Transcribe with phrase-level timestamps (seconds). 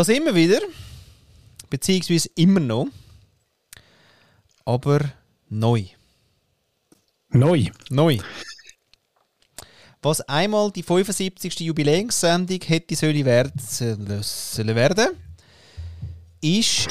[0.00, 0.60] Da sind wir wieder.
[1.68, 2.88] Beziehungsweise immer noch.
[4.64, 5.12] Aber
[5.50, 5.84] neu.
[7.28, 7.66] Neu.
[7.90, 8.16] Neu.
[10.00, 11.60] Was einmal die 75.
[11.60, 15.10] Jubiläumssendung hätte sollen werden,
[16.40, 16.88] ist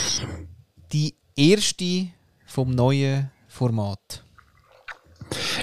[0.93, 2.09] die erste
[2.45, 4.23] vom neuen Format.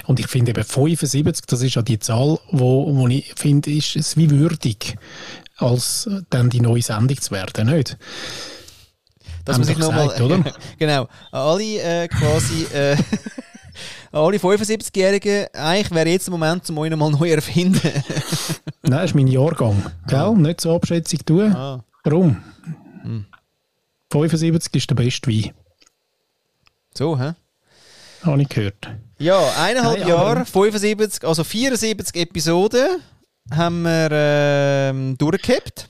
[0.05, 3.95] Und ich finde eben 75, das ist ja die Zahl, wo, wo ich finde, ist
[3.95, 4.97] es wie würdig,
[5.57, 7.97] als dann die neue Sendung zu werden, nicht?
[9.45, 10.13] Dass man sich nochmal,
[10.77, 12.97] genau, alle äh, quasi, äh,
[14.11, 17.79] alle 75-Jährigen, eigentlich wäre jetzt der Moment, um euch nochmal neu erfinden.
[18.83, 20.19] Nein, das ist mein Jahrgang, gell?
[20.19, 20.31] Ah.
[20.31, 21.53] Nicht so Abschätzung tun.
[21.53, 21.83] Ah.
[22.03, 22.43] Warum?
[23.03, 23.25] Hm.
[24.11, 25.51] 75 ist der beste Wein.
[26.93, 27.33] So, hä?
[28.23, 28.89] Habe ich gehört.
[29.19, 33.01] Ja, eineinhalb Nein, Jahre, 75, also 74 Episoden
[33.51, 35.89] haben wir ähm, durchgehabt.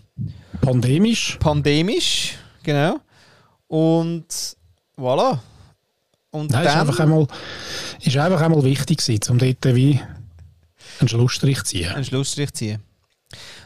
[0.62, 1.38] Pandemisch.
[1.40, 3.00] Pandemisch, genau.
[3.68, 4.26] Und
[4.98, 5.40] voilà.
[6.32, 7.28] Und Nein, dann, ist einfach einmal,
[8.02, 10.00] ist einfach einmal wichtig gewesen, um dort wie
[11.00, 11.92] einen Schlussstrich zu ziehen.
[11.92, 12.82] Einen Schlussstrich ziehen.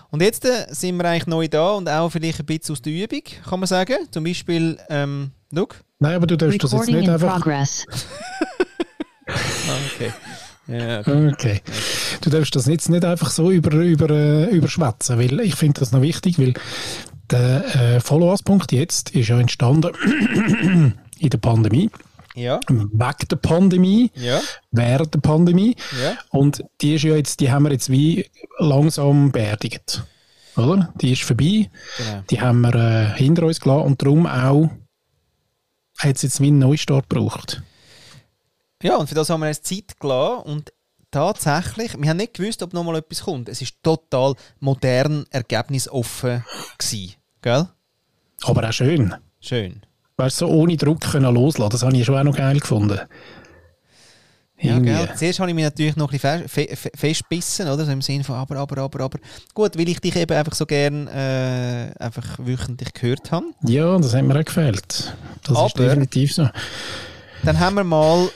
[0.09, 2.93] Und jetzt äh, sind wir eigentlich neu da und auch vielleicht ein bisschen aus der
[2.93, 3.95] Übung, kann man sagen.
[4.11, 5.81] Zum Beispiel, ähm, look.
[5.99, 7.45] Nein, aber du darfst das jetzt nicht einfach...
[9.33, 10.11] Ah, okay.
[10.67, 11.31] Ja, okay.
[11.33, 11.61] okay.
[12.21, 15.91] Du darfst das jetzt nicht einfach so über, über, äh, überschwätzen, weil ich finde das
[15.91, 16.53] noch wichtig, weil
[17.29, 19.91] der äh, Follow-us-Punkt jetzt ist ja entstanden
[21.19, 21.89] in der Pandemie.
[22.35, 22.59] Ja.
[22.69, 24.39] Weg der Pandemie, ja.
[24.71, 25.75] während der Pandemie.
[26.01, 26.17] Ja.
[26.29, 28.25] Und die ist ja jetzt, die haben wir jetzt wie
[28.57, 30.03] langsam beerdigt.
[30.55, 30.93] Oder?
[31.01, 31.69] Die ist vorbei.
[31.97, 32.23] Genau.
[32.29, 34.69] Die haben wir äh, hinter uns gelassen und darum auch
[35.97, 37.61] hat es jetzt wie einen Neustart gebraucht.
[38.81, 40.73] Ja, und für das haben wir uns Zeit gelassen und
[41.11, 43.49] tatsächlich, wir haben nicht gewusst, ob noch mal etwas kommt.
[43.49, 46.43] Es ist total modern, ergebnisoffen
[46.77, 47.67] gewesen, gell?
[48.43, 49.13] Aber auch schön.
[49.39, 49.81] Schön.
[50.17, 52.99] Weißt du, so ohne Druck können loslassen, das habe ich schon auch noch geil gefunden.
[54.61, 55.09] Ja, gell.
[55.15, 57.83] Zuerst habe ich mich natürlich noch ein bisschen festbissen, oder?
[57.83, 59.19] So im Sinne von aber, aber, aber, aber.
[59.55, 63.47] Gut, weil ich dich eben einfach so gern äh, einfach wöchentlich gehört habe.
[63.63, 65.15] Ja, das hat mir auch gefällt.
[65.43, 66.47] Das aber, ist definitiv so.
[67.43, 68.29] Dann haben wir mal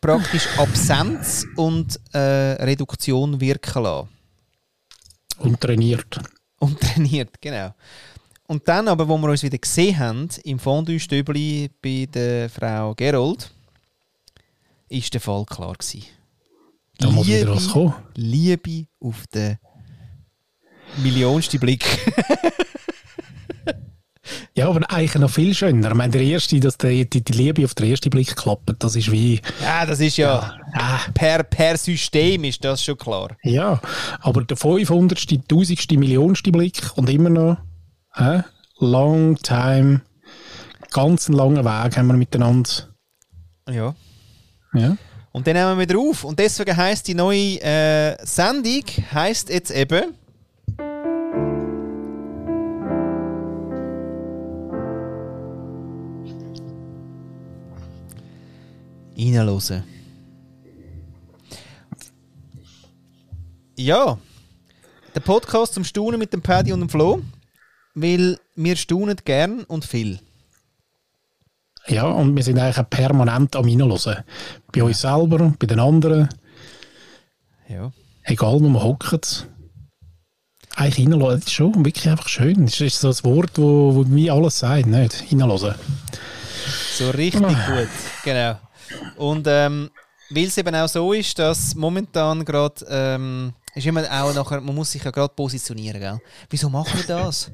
[0.00, 4.08] praktisch Absenz und äh, Reduktion wirken lassen.
[5.38, 6.20] Und trainiert.
[6.60, 7.74] Und trainiert, genau.
[8.46, 13.50] Und dann aber, wo wir uns wieder gesehen haben, im Fondue-Stübli bei der Frau Gerold,
[14.88, 16.04] ist der Fall klar gewesen.
[16.98, 17.94] Da muss wieder was kommen.
[18.14, 19.58] Liebe auf den
[20.98, 21.84] millionsten Blick.
[24.54, 25.88] Ja, aber eigentlich noch viel schöner.
[25.88, 28.96] Ich meine, der erste, dass die, die, die Liebe auf den ersten Blick klappt, das
[28.96, 29.40] ist wie...
[29.62, 30.56] Ja, das ist ja...
[30.74, 31.00] ja.
[31.14, 33.30] Per, per System ist das schon klar.
[33.42, 33.80] Ja,
[34.20, 37.56] aber der 500., 1000., Millionste Blick und immer noch...
[38.14, 38.42] Äh,
[38.78, 40.02] long time,
[40.92, 42.70] ganz einen langen Weg haben wir miteinander.
[43.70, 43.94] Ja.
[44.74, 44.96] Ja.
[45.30, 46.24] Und dann nehmen wir wieder auf.
[46.24, 48.84] Und deswegen heisst die neue äh, Sendung
[49.14, 50.14] heisst jetzt eben...
[59.22, 59.84] reinhören.
[63.76, 64.18] Ja,
[65.14, 67.22] der Podcast zum Staunen mit dem Paddy und dem Flo,
[67.94, 70.20] weil wir staunen gern und viel.
[71.88, 74.24] Ja, und wir sind eigentlich permanent am Reinhören.
[74.72, 76.28] Bei uns selber, bei den anderen.
[77.68, 77.92] Ja.
[78.24, 79.20] Egal, wo wir hocken.
[80.76, 82.66] Eigentlich reinhören, das ist schon wirklich einfach schön.
[82.66, 85.24] Das ist so ein Wort, wo, wo mir alles sagt, nicht?
[85.30, 85.74] Reinhören.
[86.94, 87.74] So richtig ah.
[87.74, 87.88] gut,
[88.24, 88.58] genau.
[89.16, 89.90] Und ähm,
[90.30, 94.74] weil es eben auch so ist, dass momentan gerade ähm, ist immer auch nachher, man
[94.74, 96.20] muss sich ja gerade positionieren, gell?
[96.50, 97.50] Wieso machen wir das?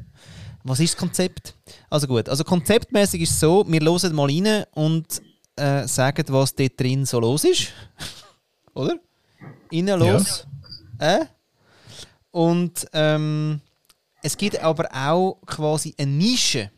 [0.64, 1.54] Was ist das Konzept?
[1.88, 5.22] Also gut, also konzeptmäßig ist es so, wir hören mal rein und
[5.56, 7.68] äh, sagen, was dort drin so los ist.
[8.74, 8.96] Oder?
[9.70, 10.46] Innen los.
[11.00, 11.16] Ja.
[11.16, 11.26] Äh?
[12.30, 13.60] Und ähm,
[14.22, 16.70] es gibt aber auch quasi eine Nische.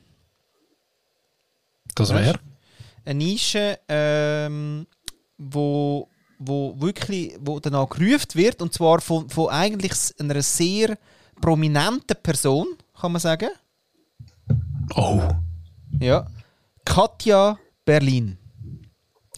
[1.94, 2.38] Das wäre?
[3.04, 4.86] Eine Nische, ähm,
[5.38, 6.08] wo,
[6.38, 10.96] wo wirklich wo danach gerufen wird, und zwar von, von eigentlich einer sehr
[11.40, 12.66] prominenten Person,
[13.00, 13.50] kann man sagen.
[14.94, 15.22] Oh.
[16.00, 16.26] Ja.
[16.84, 18.38] Katja Berlin.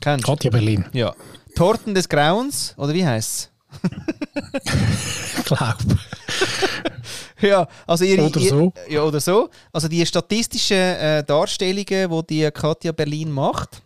[0.01, 0.85] Kennst Katja Berlin.
[0.93, 1.15] Ja.
[1.55, 3.51] Torten des Grauens, oder wie heißt
[4.53, 5.45] es?
[5.45, 5.77] Glaub.
[7.49, 8.73] ja, also ihre, oder so.
[8.89, 9.51] Ihr, ja, oder so.
[9.73, 13.83] Also die statistischen äh, Darstellungen, die die Katja Berlin macht.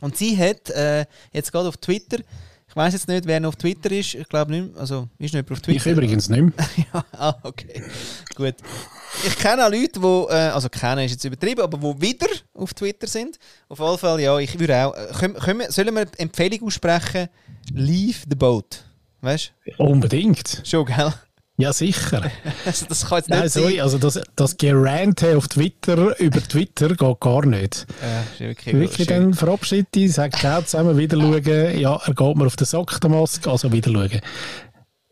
[0.00, 2.18] Und sie hat äh, jetzt gerade auf Twitter
[2.68, 4.14] Ich weiß jetzt nicht, wer noch auf Twitter ist.
[4.14, 4.80] Ich glaube nicht mehr.
[4.80, 5.90] Also, ist nicht auf Ich Twitter.
[5.92, 6.52] übrigens nicht mehr.
[6.92, 7.82] ja, ah, okay.
[8.34, 8.56] Gut.
[9.24, 12.74] Ich kenne auch Leute, die, äh, also kennen ist jetzt übertrieben, aber die wieder auf
[12.74, 13.38] Twitter sind.
[13.68, 14.94] Auf jeden Fall, ja, ich würde auch.
[14.94, 17.28] Äh, können, können sollen wir eine Empfehlung aussprechen?
[17.72, 18.84] Leave the boat.
[19.20, 20.58] Weißt Unbedingt.
[20.58, 20.66] du?
[20.66, 21.12] Schon, gell?
[21.58, 22.22] Ja, sicher.
[22.64, 23.80] Also, das kann jetzt nicht Nein, sorry, sein.
[23.82, 27.86] also das, das Gerante auf Twitter über Twitter geht gar nicht.
[28.38, 31.78] Ja, wirklich, Wirklich dann verabschiedet dich, sagt ciao zusammen, wieder schauen.
[31.78, 34.20] Ja, er geht mir auf den Sack, der Mask, also wieder schauen.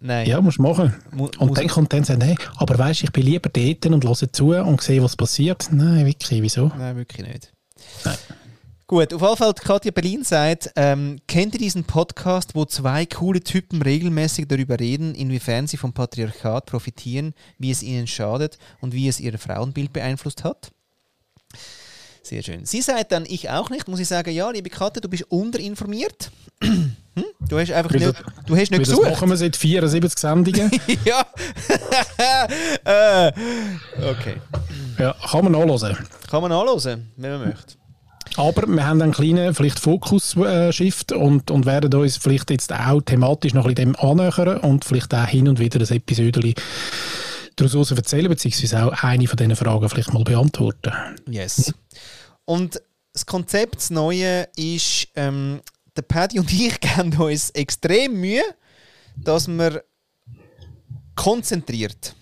[0.02, 0.26] Nein.
[0.28, 0.94] Ja, musst du machen.
[1.12, 4.04] Mu- Und dann kommt dann sagen, hey, aber weißt du, ich bin lieber dort und
[4.04, 5.68] höre zu und sehe, was passiert.
[5.72, 6.70] Nein, wirklich, wieso?
[6.78, 7.52] Nein, wirklich nicht.
[8.04, 8.14] Nein.
[8.90, 13.40] Gut, auf jeden Fall, Katja Berlin sagt, ähm, kennt ihr diesen Podcast, wo zwei coole
[13.40, 19.06] Typen regelmäßig darüber reden, inwiefern sie vom Patriarchat profitieren, wie es ihnen schadet und wie
[19.06, 20.72] es ihr Frauenbild beeinflusst hat?
[22.24, 22.66] Sehr schön.
[22.66, 26.32] Sie sagt dann, ich auch nicht, muss ich sagen, ja, liebe Katja, du bist unterinformiert.
[26.60, 26.90] hm?
[27.48, 29.08] Du hast einfach nicht, das- du hast nicht Weil das gesucht.
[29.08, 30.68] machen wir seit 74 Sendungen.
[31.04, 31.24] ja.
[33.28, 33.32] äh,
[34.10, 34.40] okay.
[34.98, 35.96] ja, kann man nachlesen.
[36.28, 37.79] Kann man anhören, wenn man möchte.
[38.36, 43.54] Aber wir haben einen kleinen vielleicht Fokus-Shift und, und werden uns vielleicht jetzt auch thematisch
[43.54, 46.54] noch ein bisschen dem annähern und vielleicht auch hin und wieder ein Episode
[47.56, 50.92] daraus erzählen, beziehungsweise auch eine von diesen Fragen vielleicht mal beantworten.
[51.28, 51.74] Yes.
[52.44, 52.80] Und
[53.12, 55.60] das Konzept, das Neue, ist, ähm,
[55.96, 58.42] der Paddy und ich geben uns extrem Mühe,
[59.16, 59.82] dass wir
[61.14, 62.14] konzentriert,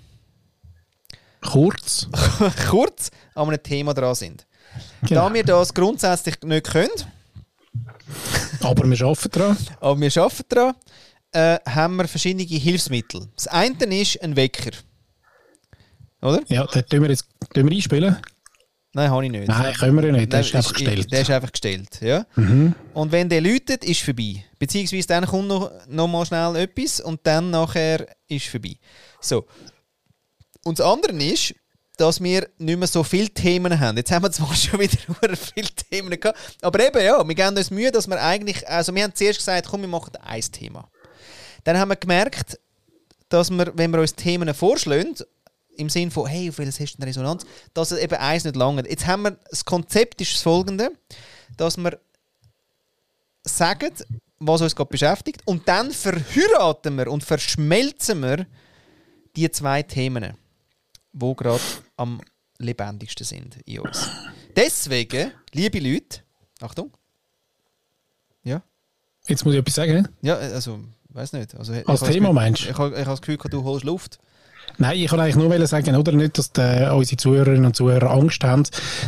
[1.41, 2.09] Kurz.
[2.69, 4.47] kurz an einem Thema dran sind.
[5.07, 5.29] Genau.
[5.29, 6.91] Da wir das grundsätzlich nicht können,
[8.61, 9.57] Aber wir arbeiten daran.
[9.81, 10.75] aber wir arbeiten daran,
[11.33, 13.29] äh, haben wir verschiedene Hilfsmittel.
[13.35, 14.71] Das eine ist ein Wecker.
[16.23, 16.41] Oder?
[16.49, 18.17] Ja, den tun wir jetzt tun wir einspielen.
[18.95, 19.47] Nein, habe ich nicht.
[19.47, 20.33] Nein, können wir ja nicht.
[20.33, 21.13] Der Nein, ist einfach gestellt.
[21.13, 22.25] Der ist einfach gestellt, ja.
[22.95, 24.45] Und wenn der läutet, ist vorbei.
[24.59, 28.77] Beziehungsweise dann kommt noch, noch mal schnell etwas und dann nachher ist vorbei.
[29.21, 29.47] So.
[30.65, 31.55] Und das andere ist,
[31.99, 33.97] dass wir nicht mehr so viele Themen haben.
[33.99, 37.71] Jetzt haben wir zwar schon wieder viele Themen gehabt, aber eben ja, wir geben uns
[37.71, 40.89] Mühe, dass wir eigentlich, also wir haben zuerst gesagt, komm, wir machen ein Thema.
[41.65, 42.59] Dann haben wir gemerkt,
[43.29, 45.17] dass wir, wenn wir uns Themen vorschlagen,
[45.77, 48.57] im Sinn von, hey, auf welches hast du eine Resonanz, dass es eben eins nicht
[48.57, 48.89] lange.
[48.89, 50.91] Jetzt haben wir, das Konzept ist das folgende,
[51.57, 52.01] dass wir
[53.45, 53.93] sagen,
[54.41, 58.47] was uns gerade beschäftigt und dann verheiraten wir und verschmelzen wir
[59.37, 60.37] die zwei Themen,
[61.13, 61.61] die gerade
[61.99, 62.21] am
[62.59, 64.09] lebendigsten sind in uns.
[64.57, 66.21] Deswegen, liebe Leute,
[66.61, 66.91] Achtung,
[68.43, 68.63] ja,
[69.27, 70.09] Jetzt muss ich etwas sagen.
[70.23, 70.81] ja, also,
[71.11, 71.55] weiß nicht.
[71.55, 72.71] Also, Als Thema Gefühl- meinst du?
[72.71, 74.19] Ich habe das Gefühl, du holst Luft.
[74.77, 78.45] Nein, ich wollte eigentlich nur sagen, oder nicht, dass die, unsere Zuhörerinnen und Zuhörer Angst
[78.45, 78.65] haben,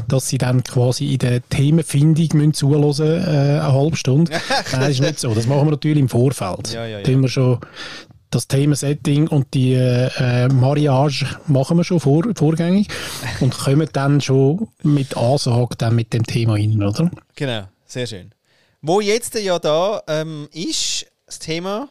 [0.09, 4.33] dass sie dann quasi in der Themenfindung müssen zuhören müssen, äh, eine halbe Stunde.
[4.73, 5.35] Nein, das ist nicht so.
[5.35, 6.73] Das machen wir natürlich im Vorfeld.
[6.73, 7.05] Ja, ja, ja.
[7.05, 7.61] Tun wir schon
[8.31, 12.89] das Themensetting und die äh, Mariage machen wir schon vor, vorgängig
[13.41, 17.11] und kommen dann schon mit Ansage dann mit dem Thema rein, oder?
[17.35, 18.31] Genau, sehr schön.
[18.83, 21.89] Wo jetzt ja da ähm, ist, das Thema,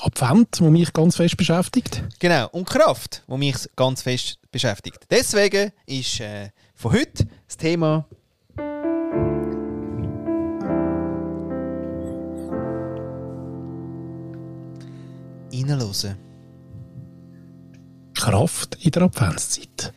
[0.00, 2.02] Advent, wo mich ganz fest beschäftigt.
[2.18, 4.98] genau, und Kraft, wo mich ganz fest beschäftigt.
[5.10, 8.06] Deswegen ist äh, von heute das Thema
[15.68, 16.16] Reinhören.
[18.14, 19.92] Kraft in der Adventszeit.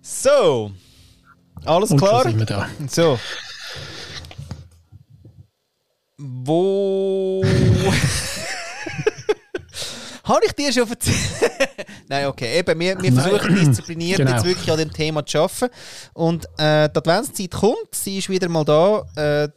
[0.00, 0.70] So,
[1.64, 2.22] alles Und klar?
[2.22, 2.68] sind wir da.
[2.88, 3.18] So.
[6.18, 7.44] Wo.
[10.24, 11.16] Habe ich dir schon erzählt?
[12.08, 12.58] Nein, okay.
[12.58, 14.32] Eben, wir, wir versuchen diszipliniert Genau.
[14.32, 15.68] jetzt wirklich an dem Thema zu arbeiten.
[16.14, 19.04] Und äh, die Adventszeit kommt, sie ist wieder mal da.
[19.16, 19.48] Äh,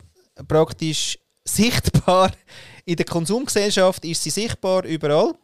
[0.47, 2.31] praktisch sichtbar
[2.89, 5.35] in der Konsumgesellschaft ist sie sichtbar überall.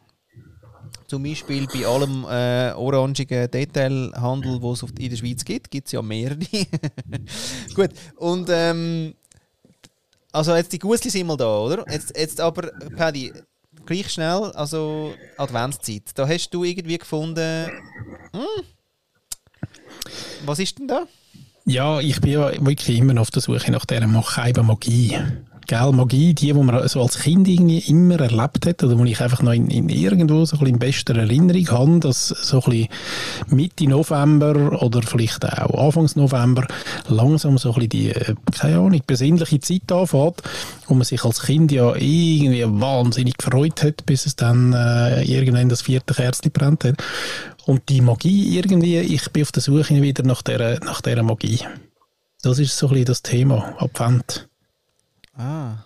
[1.07, 5.91] Zum Beispiel bei allem äh, orangigen Detailhandel, wo es in der Schweiz gibt, gibt es
[5.91, 6.39] ja mehrere.
[7.75, 9.13] Gut, und ähm,
[10.31, 11.85] also jetzt die Gusli sind mal da, oder?
[11.91, 13.31] Jetzt, jetzt aber, Paddy,
[13.85, 16.03] gleich schnell, also Adventszeit.
[16.15, 17.69] Da hast du irgendwie gefunden,
[18.33, 18.65] hm,
[20.45, 21.05] was ist denn da?
[21.65, 25.19] Ja, ich bin ja wirklich immer noch auf der Suche nach dieser Macheiben Magie.
[25.67, 29.19] Gell, Magie, die, die man so als Kind irgendwie immer erlebt hat, oder wo ich
[29.19, 32.69] einfach noch in, in irgendwo so ein bisschen in bester Erinnerung habe, dass so ein
[32.69, 32.87] bisschen
[33.47, 36.67] Mitte November oder vielleicht auch Anfangs November
[37.07, 40.43] langsam so ein bisschen die, äh, keine Ahnung, besinnliche Zeit anfängt,
[40.87, 45.69] wo man sich als Kind ja irgendwie wahnsinnig gefreut hat, bis es dann äh, irgendwann
[45.69, 46.95] das vierte Kerzchen brennt hat.
[47.65, 51.59] Und die Magie irgendwie, ich bin auf der Suche wieder nach dieser, nach dieser Magie.
[52.43, 54.47] Das ist so ein bisschen das Thema, Advent.
[55.37, 55.85] Ah.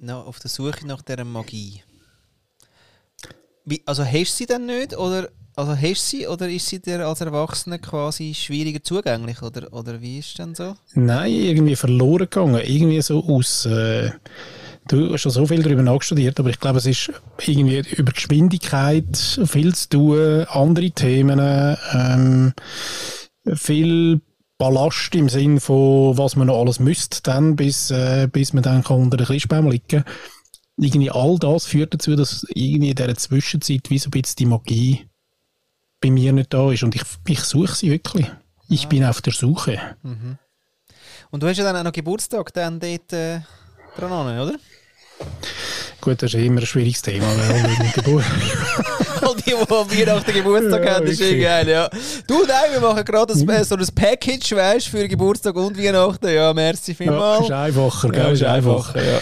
[0.00, 1.82] noch auf der Suche nach dieser Magie.
[3.64, 4.96] Wie, also hast du sie dann nicht?
[4.96, 9.42] Oder, also hast du sie oder ist sie dir als Erwachsener quasi schwieriger zugänglich?
[9.42, 10.74] Oder, oder wie ist es denn so?
[10.94, 12.60] Nein, irgendwie verloren gegangen.
[12.64, 13.66] Irgendwie so aus.
[13.66, 14.10] Äh,
[14.88, 17.12] du hast schon so viel darüber nachstudiert, aber ich glaube, es ist
[17.46, 22.52] irgendwie über Geschwindigkeit viel zu tun, andere Themen, ähm,
[23.54, 24.20] viel
[24.62, 28.84] Ballast im Sinn von, was man noch alles müsste, dann, bis, äh, bis man dann
[28.84, 30.04] kann unter den Christbaum liegen kann.
[30.76, 34.46] Irgendwie all das führt dazu, dass irgendwie in dieser Zwischenzeit wie so ein bisschen die
[34.46, 35.10] Magie
[36.00, 36.84] bei mir nicht da ist.
[36.84, 38.30] Und ich, ich suche sie wirklich.
[38.68, 38.88] Ich ah.
[38.88, 39.80] bin auf der Suche.
[40.04, 40.38] Mhm.
[41.32, 43.40] Und du hast ja dann auch noch Geburtstag dann dort äh,
[43.96, 44.54] dran, oder?
[46.02, 48.24] Gut, das ist immer ein schwieriges Thema, weil Geburt.
[49.22, 51.88] All die, die Weihnachten Geburtstag ja, haben, ist irgendwie geil, ja.
[52.26, 53.62] Du, nein, wir machen gerade mhm.
[53.62, 56.28] so ein Package, weißt für Geburtstag und Weihnachten.
[56.28, 57.48] Ja, merci vielmals.
[57.48, 58.20] Ja, ist einfacher, gell?
[58.24, 59.20] Ja, ist einfacher, ja.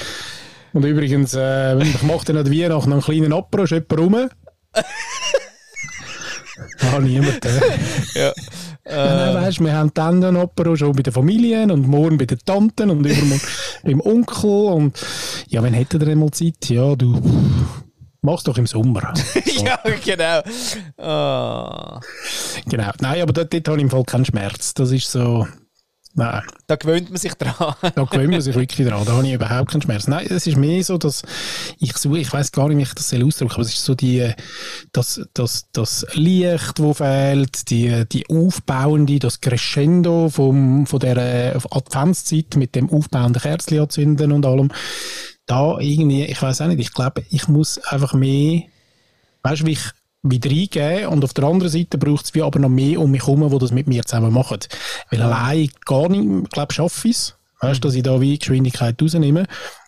[0.72, 4.14] Und übrigens, äh, ich mache dann an Weihnachten einen kleinen Apro, ist jemand rum?
[6.80, 7.44] ah, niemand.
[7.44, 7.60] Äh.
[8.14, 8.32] ja.
[8.90, 12.38] Äh, weißt, wir haben dann den Opera schon bei den Familien und morgen bei den
[12.44, 13.40] Tanten und übermorgen
[13.84, 14.50] beim Onkel.
[14.50, 14.98] Und
[15.48, 16.68] ja, wann hätte er mal Zeit?
[16.68, 17.20] Ja, du
[18.22, 19.12] machst doch im Sommer.
[19.50, 19.64] So.
[19.64, 20.40] ja, genau.
[20.96, 22.00] Oh.
[22.66, 22.90] Genau.
[23.00, 24.74] Nein, aber dort, dort habe ich im Fall keinen Schmerz.
[24.74, 25.46] Das ist so.
[26.14, 26.42] Nein.
[26.66, 27.74] Da gewöhnt man sich dran.
[27.94, 29.04] da gewöhnt man sich wirklich dran.
[29.04, 30.08] Da habe ich überhaupt keinen Schmerz.
[30.08, 31.22] Nein, es ist mehr so, dass
[31.78, 34.32] ich suche, ich weiß gar nicht, wie ich das ausdrücke, aber es ist so die,
[34.92, 42.56] das, das, das Licht, das fehlt, die, die aufbauende, das Crescendo vom, von der Adventszeit
[42.56, 44.72] mit dem aufbauenden Kerzchen anzünden und allem.
[45.46, 48.62] Da irgendwie, ich weiß auch nicht, ich glaube, ich muss einfach mehr,
[49.42, 49.90] weißt du, wie ich
[50.22, 53.26] wieder eingeben und auf der anderen Seite braucht es wie aber noch mehr um mich
[53.26, 54.58] herum, die das mit mir zusammen machen.
[55.10, 59.00] Weil allein gar nicht, ich glaube, schaffe ich es, weißt, dass ich da wie Geschwindigkeit
[59.00, 59.46] rausnehme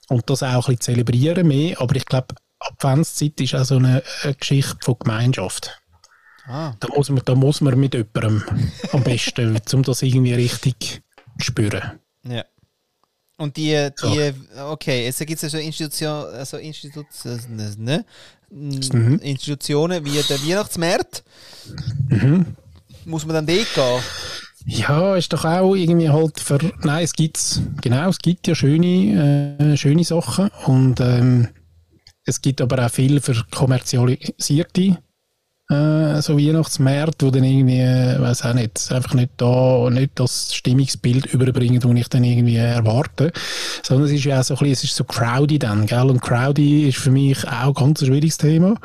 [0.09, 4.03] und das auch ein bisschen zelebrieren mehr, aber ich glaube, Adventszeit ist auch so eine,
[4.23, 5.79] eine Geschichte von Gemeinschaft.
[6.47, 6.75] Ah.
[6.81, 8.43] Da, muss man, da muss man mit jemandem
[8.93, 11.03] am besten, um das irgendwie richtig
[11.39, 12.01] zu spüren.
[12.25, 12.45] Ja.
[13.39, 18.05] Und die, die okay, es gibt also Institutionen, also Institutionen, ne?
[18.51, 19.19] mhm.
[19.23, 21.25] Institutionen wie der Weihnachtsmarkt.
[22.09, 22.57] Mhm.
[23.05, 24.01] Muss man dann dort gehen?
[24.67, 26.59] Ja, ist doch auch irgendwie halt für.
[26.83, 31.49] Nein, es gibt genau, es gibt ja schöne, äh, schöne Sachen und ähm,
[32.25, 34.99] es gibt aber auch viel für kommerzialisierte
[35.71, 40.55] äh, so Weihnachtsmärkte, wo dann irgendwie, äh, weiß auch nicht, einfach nicht da, nicht das
[40.55, 43.33] Stimmungsbild überbringen, das ich dann irgendwie erwarte,
[43.83, 46.21] sondern es ist ja auch so ein bisschen, es ist so crowdy dann, gell, und
[46.21, 48.77] crowdy ist für mich auch ganz ein schwieriges Thema.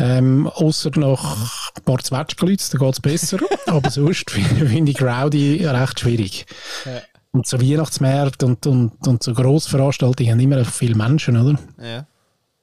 [0.00, 3.38] Ähm, außer nach ein paar Zwetschgenleute, da geht es besser.
[3.66, 6.46] Aber sonst finde ich Crowdy recht schwierig.
[6.84, 7.00] Ja.
[7.30, 11.58] Und so Weihnachtsmärkte und, und, und so Grossveranstaltungen haben immer viele Menschen, oder?
[11.80, 12.06] Ja.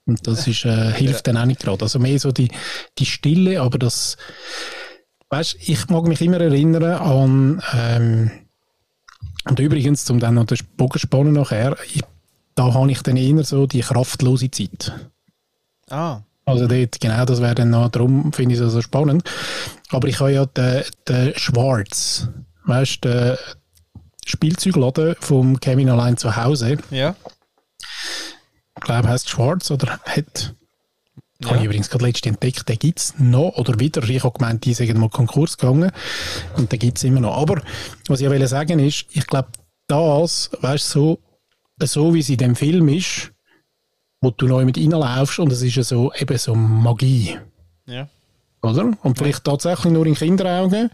[0.05, 1.83] Und das ist, äh, hilft dann auch nicht gerade.
[1.83, 2.49] Also mehr so die,
[2.99, 4.17] die Stille, aber das,
[5.29, 8.31] weißt ich mag mich immer erinnern an, ähm,
[9.47, 12.01] und übrigens, um dann noch den Bogen spannen nachher, ich,
[12.55, 14.91] da habe ich dann eher so die kraftlose Zeit.
[15.89, 16.21] Ah.
[16.45, 19.23] Also dort, genau, das wäre dann noch, darum finde ich es so spannend.
[19.89, 22.27] Aber ich habe ja den, den Schwarz,
[22.65, 23.37] weißt du, den
[24.25, 26.77] Spielzeugladen vom Kevin allein zu Hause.
[26.89, 27.15] Ja
[28.81, 30.53] glaube, heißt Schwarz oder hat.
[31.41, 31.49] Ja.
[31.49, 34.01] Habe ich übrigens gerade letztens entdeckt, den gibt es noch oder wieder.
[34.03, 35.91] Ich habe gemeint, die sind mal Konkurs gegangen
[36.55, 37.37] und den gibt es immer noch.
[37.37, 37.61] Aber
[38.07, 39.49] was ich will sagen ist, ich glaube,
[39.87, 41.19] das, weißt du,
[41.79, 43.31] so, so wie es in dem Film ist,
[44.21, 47.37] wo du neu mit reinlaufst und es ist ja so, eben so Magie.
[47.85, 48.07] Ja.
[48.61, 48.93] Oder?
[49.03, 50.89] Und vielleicht tatsächlich nur in Kinderaugen,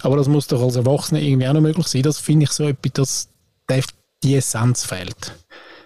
[0.00, 2.02] aber das muss doch als Erwachsener irgendwie auch noch möglich sein.
[2.02, 3.28] Das finde ich so etwas,
[3.66, 3.86] dass
[4.24, 5.34] die Essenz fehlt.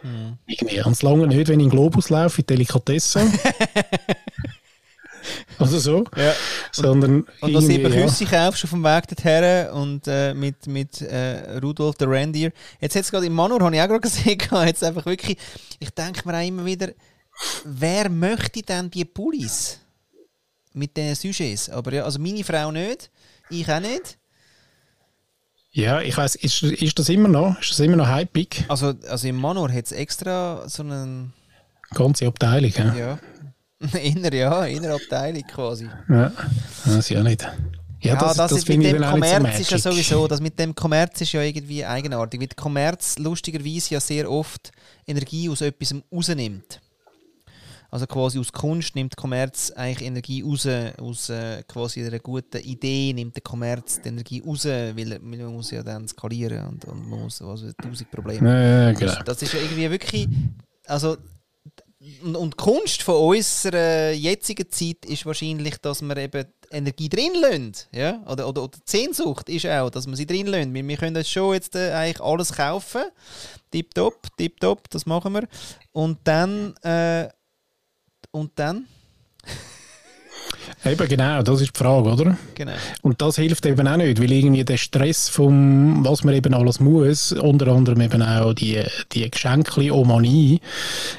[0.03, 0.38] Mhm.
[0.47, 3.21] Irgendwie ganz lange nicht, wenn ich in Globus laufe, in Delikatesse.
[5.59, 6.05] also so.
[6.17, 6.35] Ja.
[6.73, 8.03] Sondern und noch sieben ja.
[8.03, 12.53] Küsse kaufst auf dem Weg dorthin und äh, mit, mit äh, Rudolf der Reindeer.
[12.81, 15.38] Jetzt jetzt gerade im Manor, habe ich auch gerade gesehen, jetzt einfach wirklich,
[15.79, 16.88] ich denke mir auch immer wieder,
[17.65, 19.81] wer möchte denn die Pullis
[20.73, 21.71] mit den Sujets?
[21.71, 23.11] Aber ja, also meine Frau nicht,
[23.50, 24.19] ich auch nicht.
[25.76, 27.61] Ja, ich weiß, ist, ist das immer noch?
[27.61, 28.64] Ist das immer noch hypig?
[28.66, 31.35] Also, also im Manor hat es extra so einen.
[31.90, 33.18] Ganze Abteilung, ja?
[33.92, 33.99] Ja.
[33.99, 35.87] Inner, ja, Innerabteilung quasi.
[36.09, 36.33] Ja,
[36.87, 37.42] das ja nicht.
[38.00, 41.21] Ja, ja das, das, das mit dem Kommerz ist ja sowieso, das mit dem Kommerz
[41.21, 44.73] ist ja irgendwie eigenartig, weil der Kommerz lustigerweise ja sehr oft
[45.06, 46.80] Energie aus etwas rausnimmt.
[47.97, 50.69] Also quasi aus Kunst nimmt Kommerz eigentlich Energie raus,
[51.00, 55.71] aus äh, quasi einer guten Idee nimmt der Kommerz die Energie raus, weil, man muss
[55.71, 58.50] ja dann skalieren und, und man muss also tausend Probleme.
[58.50, 59.15] Ja, ja, genau.
[59.15, 60.29] das, das ist ja irgendwie wirklich
[60.87, 61.17] also
[62.23, 67.33] und, und die Kunst von unserer jetzigen Zeit ist wahrscheinlich, dass wir eben Energie drin
[67.41, 67.73] lassen.
[67.93, 68.23] Ja?
[68.26, 70.75] Oder, oder, oder die Sehnsucht ist auch, dass wir sie drin lassen.
[70.75, 73.05] Wir, wir können schon jetzt äh, eigentlich alles kaufen.
[73.71, 75.49] Tipptopp, tipptopp, das machen wir.
[75.93, 76.76] Und dann.
[76.83, 77.31] Äh,
[78.37, 78.85] und dann?
[80.85, 82.37] Eben genau, das ist die Frage, oder?
[82.55, 82.73] Genau.
[83.02, 86.78] Und das hilft eben auch nicht, weil irgendwie der Stress vom, was man eben alles
[86.78, 90.61] muss, unter anderem eben auch die, die Geschenke Omanie,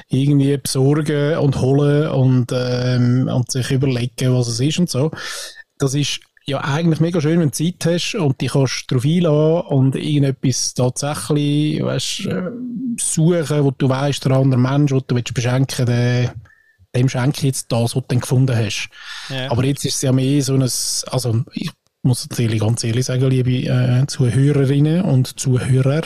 [0.08, 5.10] irgendwie besorgen und holen und, ähm, und sich überlegen, was es ist und so.
[5.78, 9.66] Das ist ja eigentlich mega schön, wenn du Zeit hast und dich kannst darauf einladen
[9.68, 12.50] und irgendetwas tatsächlich weißt, äh,
[12.96, 16.32] suchen, wo du weißt, der andere Mensch, den du willst beschenken willst,
[16.94, 18.88] dem schenke ich jetzt das, was du dann gefunden hast.
[19.28, 19.50] Ja.
[19.50, 21.70] Aber jetzt ist es ja mehr so ein, also ich
[22.02, 26.02] muss natürlich ganz ehrlich sagen, liebe äh, Zuhörerinnen und Zuhörer,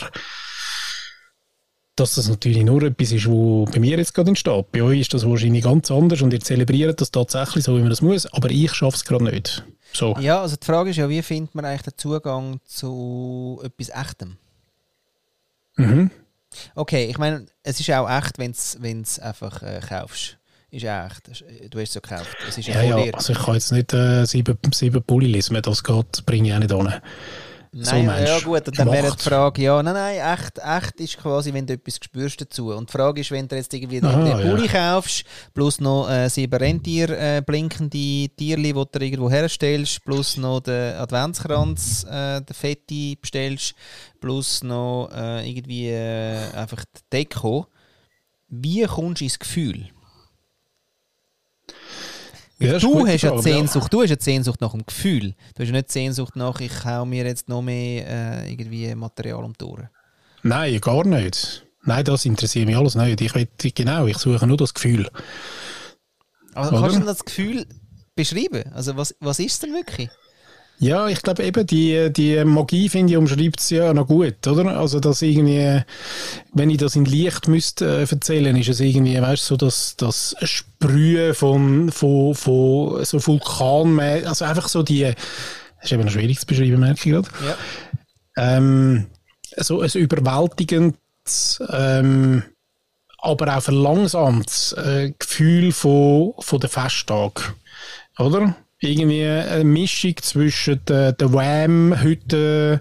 [1.95, 4.73] dass das natürlich nur etwas ist, was bei mir jetzt gerade entsteht.
[4.73, 7.91] Bei euch ist das wahrscheinlich ganz anders und ihr zelebriert das tatsächlich so, wie man
[7.91, 9.65] das muss, aber ich schaffe es gerade nicht.
[9.93, 10.17] So.
[10.19, 14.39] Ja, also die Frage ist ja, wie findet man eigentlich den Zugang zu etwas Echtem?
[15.77, 16.11] Mhm.
[16.75, 20.39] Okay, ich meine, es ist auch echt, wenn du es einfach äh, kaufst
[20.73, 21.29] ist echt.
[21.71, 22.37] Du hast es ja gekauft.
[22.49, 25.85] Es ist ja, ja, also ich kann jetzt nicht äh, sieben, sieben Pulli lesen, das
[25.85, 27.03] geht, bringe ich auch nicht an.
[27.75, 31.55] Nein, so ja gut, dann wäre die Frage, ja, nein, nein, echt, echt ist quasi,
[31.55, 32.71] wenn du etwas spürst dazu.
[32.71, 34.93] Und die Frage ist, wenn du jetzt irgendwie Aha, den Pulli ja.
[34.93, 35.25] kaufst,
[35.55, 40.97] plus noch äh, sieben Rentier äh, blinkende Tierli, die du irgendwo herstellst, plus noch den
[40.97, 43.75] Adventskranz, äh, den Fetti bestellst,
[44.21, 47.69] plus noch äh, irgendwie äh, einfach die Deko.
[48.49, 49.89] Wie kommst du ins Gefühl?
[52.63, 55.35] Ja, du hast ja Sehnsucht, du hast ja Sehnsucht nach dem Gefühl.
[55.55, 59.45] Du hast ja nicht Sehnsucht nach, ich hau mir jetzt noch mehr äh, irgendwie Material
[59.45, 59.89] um die Ohren.
[60.43, 61.67] Nein, gar nicht.
[61.85, 63.21] Nein, das interessiert mich alles nicht.
[63.21, 65.09] Ich will, genau, ich suche nur das Gefühl.
[66.55, 67.67] Aber kannst du das Gefühl
[68.15, 68.65] beschreiben?
[68.73, 70.11] Also was, was ist es denn wirklich?
[70.79, 74.77] Ja, ich glaube eben, die, die Magie, finde ich, umschreibt es ja noch gut, oder?
[74.77, 75.81] Also, dass irgendwie,
[76.53, 79.95] wenn ich das in Licht müsste äh, erzählen, ist es irgendwie, weißt du, so das,
[79.97, 85.15] das Sprühen von, von, von so Vulkanen, also einfach so die, das
[85.85, 87.29] ist eben noch schwierig zu beschreiben, merke ich gerade.
[87.47, 88.57] Ja.
[88.57, 89.07] Ähm,
[89.57, 92.43] so ein überwältigendes, ähm,
[93.19, 97.55] aber auch verlangsamtes äh, Gefühl von, von der Festtag,
[98.19, 98.57] oder?
[98.83, 102.81] Irgendwie eine Mischung zwischen der, der Wham-Hütte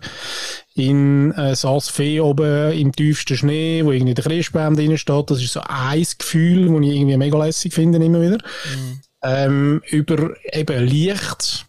[0.76, 5.30] in äh, Saas-Fee oben im tiefsten Schnee, wo irgendwie der Christbaum drin steht.
[5.30, 8.38] Das ist so ein Gefühl, das ich irgendwie mega lässig finde immer wieder.
[8.38, 9.00] Mhm.
[9.24, 11.66] Ähm, über eben Licht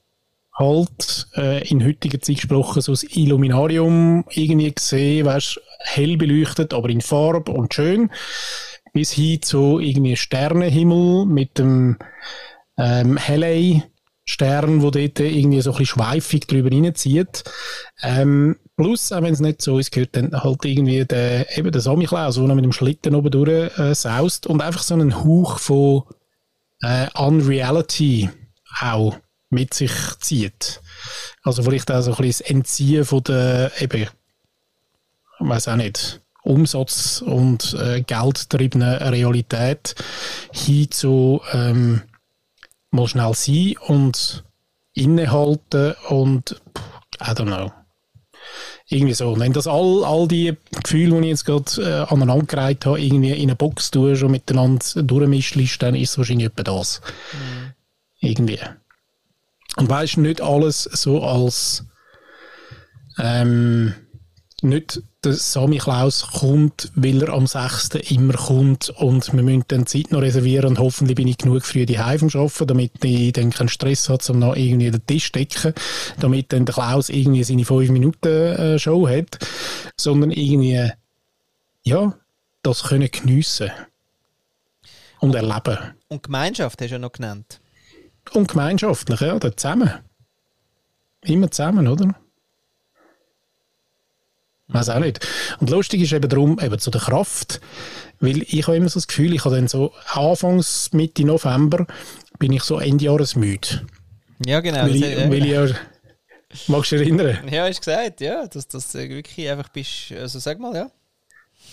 [0.55, 6.89] halt äh, in heutiger Zeit gesprochen, so das Illuminarium irgendwie gesehen, weißt, hell beleuchtet, aber
[6.89, 8.11] in Farbe und schön,
[8.93, 11.99] bis hin zu irgendwie Sternenhimmel mit dem
[12.79, 13.83] ähm, Halley
[14.25, 17.45] Stern, wo dort irgendwie so ein bisschen schweifig drüber reinzieht.
[18.03, 21.81] Ähm, plus, auch wenn es nicht so ist, gehört dann halt irgendwie der, eben der
[21.81, 26.03] Samichlaus, der mit dem Schlitten oben durch äh, saust und einfach so einen Hauch von
[26.83, 28.31] äh, Unreality
[28.81, 29.17] auch
[29.51, 30.81] mit sich zieht.
[31.43, 34.09] Also vielleicht auch so ein bisschen das Entziehen von der, eben, ich
[35.41, 39.95] weiß auch nicht, Umsatz- und äh, geldgetriebenen Realität
[40.53, 42.03] hin zu ähm,
[42.93, 44.45] mal schnell sein und
[44.95, 46.61] innehalten und
[47.21, 47.73] I don't know.
[48.89, 49.31] Irgendwie so.
[49.31, 53.31] Und wenn das all, all die Gefühle, die ich jetzt gerade äh, aneinandergereiht habe, irgendwie
[53.31, 57.01] in eine Box tust und miteinander durchmischst, dann ist es wahrscheinlich etwa das.
[57.33, 57.73] Mhm.
[58.21, 58.59] Irgendwie.
[59.77, 61.87] Und weißt nicht alles so als
[63.19, 63.95] ähm,
[64.61, 67.91] nicht der Sami Klaus kommt, weil er am 6.
[68.11, 71.87] immer kommt und wir müssen dann Zeit noch reservieren und hoffentlich bin ich genug früh
[71.87, 75.39] die vom Arbeiten, damit ich dann keinen Stress habe, um noch irgendwie den Tisch zu
[75.39, 75.75] decken,
[76.19, 79.39] damit dann der Klaus irgendwie seine 5 Minuten äh, Show hat,
[79.97, 80.91] sondern irgendwie,
[81.85, 82.15] ja,
[82.63, 83.71] das können geniessen
[85.21, 85.79] und erleben.
[86.09, 87.61] Und Gemeinschaft hast du ja noch genannt.
[88.33, 89.91] Und gemeinschaftlich, ja, zusammen.
[91.23, 92.15] Immer zusammen, oder?
[94.73, 95.27] Weiß auch nicht.
[95.61, 97.61] Und lustig ist eben darum, eben zu der Kraft,
[98.21, 101.87] weil ich habe immer so das Gefühl, ich habe dann so Anfangs, Mitte November,
[102.39, 103.87] bin ich so Ende Jahres müde.
[104.47, 104.83] Ja, genau.
[104.83, 105.67] Weil, ich, weil ich ja,
[106.69, 107.39] magst du dich erinnern?
[107.51, 110.91] Ja, hast gesagt, ja, dass das wirklich einfach bist, also sag mal, ja.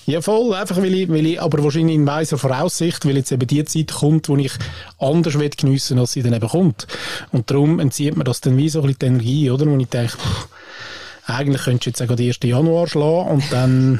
[0.06, 3.46] Ja, voll, einfach weil ich, weil ich aber wahrscheinlich in weiser Voraussicht, weil jetzt eben
[3.46, 4.52] die Zeit kommt, wo ich
[4.98, 6.88] anders will geniessen, als sie dann eben kommt.
[7.32, 9.68] Und darum entzieht mir das dann wie so ein bisschen die Energie, oder?
[9.68, 10.48] Wo ich denke, pff,
[11.30, 12.40] eigentlich könntest du jetzt auch den 1.
[12.44, 14.00] Januar schlagen und dann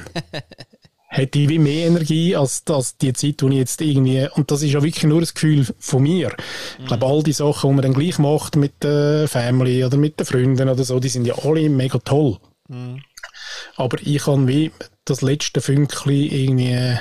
[1.10, 4.62] hätte ich wie mehr Energie als, als die Zeit, die ich jetzt irgendwie, und das
[4.62, 6.36] ist ja wirklich nur das Gefühl von mir.
[6.80, 10.20] Ich glaube, all die Sachen, die man dann gleich macht mit der Family oder mit
[10.20, 12.38] den Freunden oder so, die sind ja alle mega toll.
[12.68, 13.02] Mhm.
[13.76, 14.72] Aber ich kann wie
[15.06, 17.00] das letzte Fünkchen irgendwie,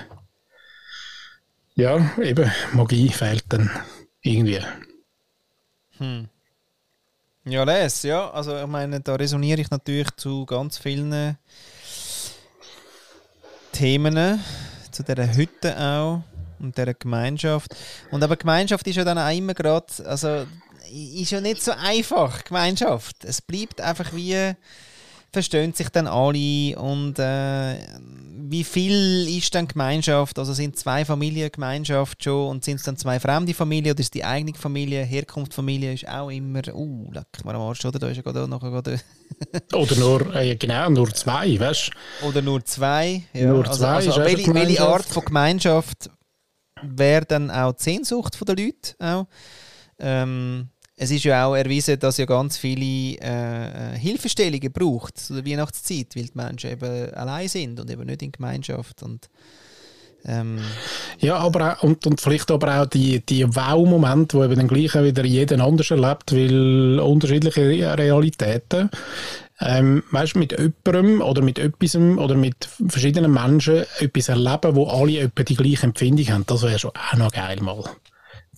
[1.74, 3.70] ja, eben, Magie fehlt dann
[4.22, 4.60] irgendwie.
[5.98, 6.28] Hm.
[7.48, 8.30] Ja, les, ja.
[8.30, 11.38] Also ich meine, da resoniere ich natürlich zu ganz vielen
[13.72, 14.44] Themen,
[14.90, 16.22] zu dieser Hütte auch
[16.58, 17.74] und dieser Gemeinschaft.
[18.11, 20.46] Und aber Gemeinschaft ist ja dann auch immer gerade, also
[20.92, 23.24] ist ja nicht so einfach, Gemeinschaft.
[23.24, 24.54] Es bleibt einfach wie
[25.32, 27.78] verstehen sich dann alle und äh,
[28.50, 30.38] wie viel ist dann Gemeinschaft?
[30.38, 34.14] Also sind zwei Familien Gemeinschaft schon und sind es dann zwei fremde Familien oder ist
[34.14, 37.98] die eigene Familie, Herkunftsfamilie ist auch immer, uh, leck mal am Arsch, oder?
[37.98, 39.00] Da ist ja gerade noch gerade
[39.72, 42.26] Oder nur, äh, genau, nur zwei, weißt du?
[42.26, 43.48] Oder nur zwei, ja.
[43.48, 46.10] Nur also, zwei also, also welche, welche Art von Gemeinschaft
[46.82, 49.26] wäre dann auch die Sehnsucht der Leute auch?
[49.98, 55.40] Ähm, es ist ja auch erwiesen, dass ja ganz viele äh, äh, Hilfestellungen braucht zu
[55.40, 59.28] der Weihnachtszeit, weil die Menschen eben allein sind und eben nicht in Gemeinschaft und
[60.24, 60.58] ähm
[61.20, 64.96] ja, aber auch, und, und vielleicht aber auch die, die Wow-Momente, die eben dann gleich
[64.96, 68.90] auch wieder jeden anders erlebt, weil unterschiedliche Realitäten.
[69.61, 74.88] Ähm, weißt du, mit jemandem oder mit etwas oder mit verschiedenen Menschen etwas erleben, wo
[74.88, 77.84] alle etwa die gleiche Empfindung haben, das wäre schon auch noch geil mal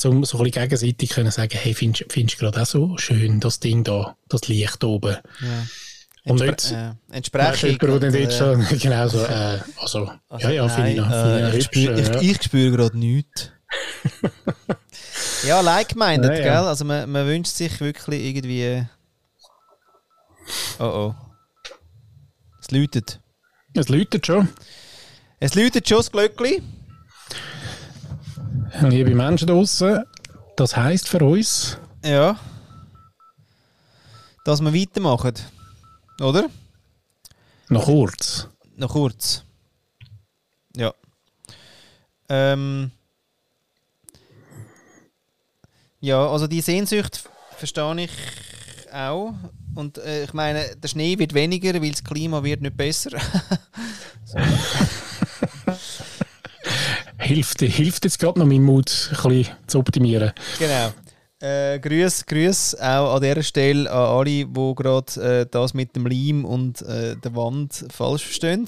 [0.04, 3.60] um so ein bisschen gegenseitig können sagen, hey, findest du gerade auch so schön, das
[3.60, 5.16] Ding da, das Licht oben?
[5.40, 5.66] Ja.
[6.24, 7.70] Und nicht, äh, Entsprechung.
[7.80, 11.64] Jemand, der nicht schon, genau so, äh, also, also, ja, ja, finde ich, äh, ich,
[11.64, 13.50] spür, ich, ich, ich spüre gerade nichts.
[15.46, 16.42] ja, like-minded, ja, ja.
[16.42, 16.68] gell?
[16.68, 18.86] Also man, man wünscht sich wirklich irgendwie...
[20.78, 21.14] Oh oh.
[22.60, 23.20] Es läutet.
[23.74, 24.48] Es läutet schon.
[25.38, 26.62] Es läutet schon das Glöckchen.
[28.78, 30.04] Liebe Menschen draußen,
[30.56, 31.78] das heisst für uns.
[32.04, 32.38] Ja.
[34.44, 35.34] Dass wir weitermachen.
[36.20, 36.48] Oder?
[37.68, 38.48] Noch kurz.
[38.76, 39.44] Noch kurz.
[40.76, 40.94] Ja.
[42.28, 42.90] Ähm.
[46.00, 48.10] Ja, also die Sehnsucht verstehe ich
[48.92, 49.34] auch.
[49.74, 53.10] Und äh, ich meine, der Schnee wird weniger, weil das Klima wird nicht besser.
[57.20, 60.32] hilft, hilft jetzt gerade noch meinen Mut ein bisschen zu optimieren.
[60.58, 60.92] Genau.
[61.40, 66.06] Äh, grüß, grüß auch an dieser Stelle an alle, die gerade äh, das mit dem
[66.06, 68.66] Leim und äh, der Wand falsch verstehen.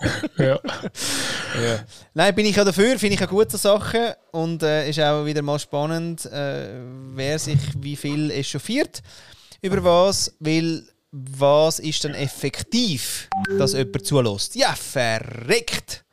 [0.38, 0.60] ja.
[1.64, 1.84] ja.
[2.12, 5.40] Nein, bin ich ja dafür, finde ich eine gute Sache und äh, ist auch wieder
[5.40, 6.68] mal spannend, äh,
[7.14, 9.02] wer sich wie viel echauffiert
[9.62, 14.54] über was, weil was ist dann effektiv, dass jemand zulässt?
[14.56, 16.04] Ja, verreckt!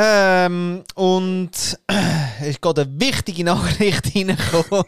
[0.00, 1.50] Ähm, und
[2.40, 4.84] es ist gerade eine wichtige Nachricht reingekommen.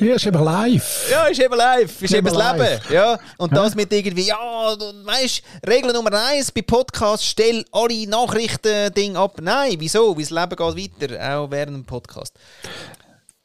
[0.00, 1.10] ja, ist eben live.
[1.10, 2.00] Ja, ist eben live.
[2.00, 2.58] Ist, eben das.
[2.58, 2.80] Leben.
[2.90, 3.18] Ja.
[3.36, 9.16] Und das mit irgendwie, ja, du weißt, Regel Nummer eins bei Podcasts, stell alle Nachrichten-Ding
[9.16, 9.36] ab.
[9.42, 10.16] Nein, wieso?
[10.16, 12.32] Weil das Leben geht weiter, auch während dem Podcast.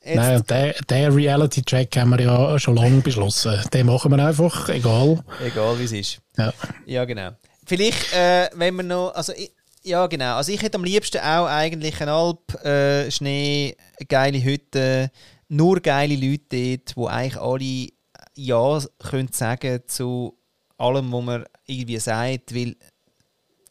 [0.06, 0.16] Jetzt.
[0.16, 3.60] Nein, und den, den Reality-Check haben wir ja schon lange beschlossen.
[3.74, 5.22] Den machen wir einfach, egal.
[5.44, 6.20] Egal wie es ist.
[6.38, 6.54] Ja,
[6.86, 7.32] ja genau.
[7.66, 9.12] Vielleicht, äh, wenn wir noch.
[9.14, 9.52] Also, ich,
[9.84, 10.36] ja, genau.
[10.38, 13.76] Also, ich hätte am liebsten auch eigentlich eine Alp, äh, Schnee,
[14.08, 15.12] geile Hütte,
[15.48, 17.88] nur geile Leute dort, die eigentlich alle
[18.36, 20.38] Ja können sagen zu
[20.78, 22.76] allem, was man irgendwie sagt, weil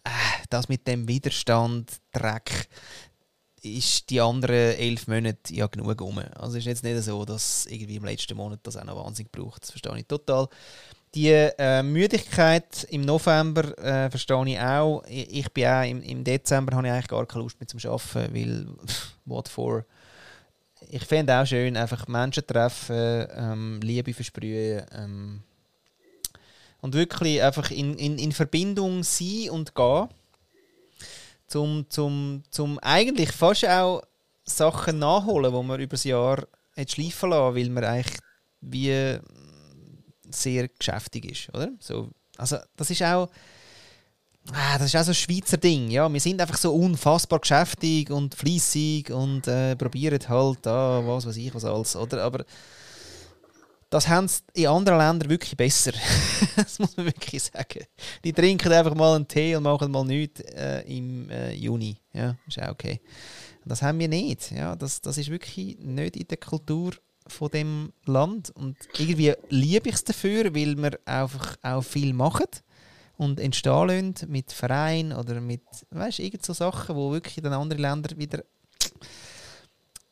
[0.05, 0.11] äh,
[0.51, 2.69] das mit dem Widerstand, Dreck,
[3.63, 6.19] ist die anderen elf Monate ja genug um.
[6.19, 9.33] Also es ist jetzt nicht so, dass irgendwie im letzten Monat das auch noch wahnsinnig
[9.33, 9.63] braucht.
[9.63, 10.49] Das verstehe ich total.
[11.15, 15.05] Die äh, Müdigkeit im November äh, verstehe ich auch.
[15.07, 17.79] Ich, ich bin auch im, im Dezember habe ich eigentlich gar keine Lust mehr zum
[17.89, 18.67] Arbeiten, weil
[19.25, 19.85] what for?
[20.91, 25.43] Ich fände auch schön, einfach Menschen treffen, ähm, Liebe versprühen ähm,
[26.81, 30.09] und wirklich einfach in, in, in Verbindung sein und gehen.
[31.47, 34.03] Zum, zum, zum eigentlich fast auch
[34.45, 36.47] Sachen nachholen, die man über das Jahr
[36.77, 38.19] hat schleifen lassen, weil man eigentlich
[38.61, 39.21] wie
[40.31, 41.71] sehr geschäftig ist, oder?
[41.81, 43.29] So, also das ist auch
[44.53, 46.13] ah, das ist auch so ein Schweizer Ding, ja.
[46.13, 51.27] Wir sind einfach so unfassbar geschäftig und fließig und äh, probieren halt da, ah, was
[51.27, 52.23] weiß ich, was alles, oder?
[52.23, 52.45] Aber
[53.91, 55.93] das haben sie in anderen Ländern wirklich besser.
[56.57, 57.85] das muss man wirklich sagen.
[58.25, 61.97] Die trinken einfach mal einen Tee und machen mal nichts äh, im äh, Juni.
[62.13, 63.01] Ja, ist auch okay.
[63.65, 64.51] Das haben wir nicht.
[64.51, 66.93] Ja, das, das ist wirklich nicht in der Kultur
[67.27, 72.47] von dem Land und irgendwie liebe ich es dafür, weil wir einfach auch viel machen.
[73.17, 77.81] und entstehen lassen mit Verein oder mit, weißt du, so Sachen, wo wirklich dann andere
[77.81, 78.43] Länder wieder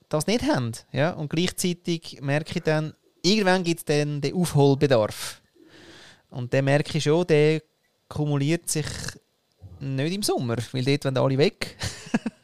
[0.09, 0.72] das nicht haben.
[0.92, 1.11] Ja?
[1.11, 5.42] Und gleichzeitig merke ich dann, irgendwann gibt es dann den Aufholbedarf.
[6.31, 7.62] Und den merke ich schon, der
[8.09, 8.87] kumuliert sich
[9.81, 11.77] nicht im Sommer, weil dort wollen alle weg.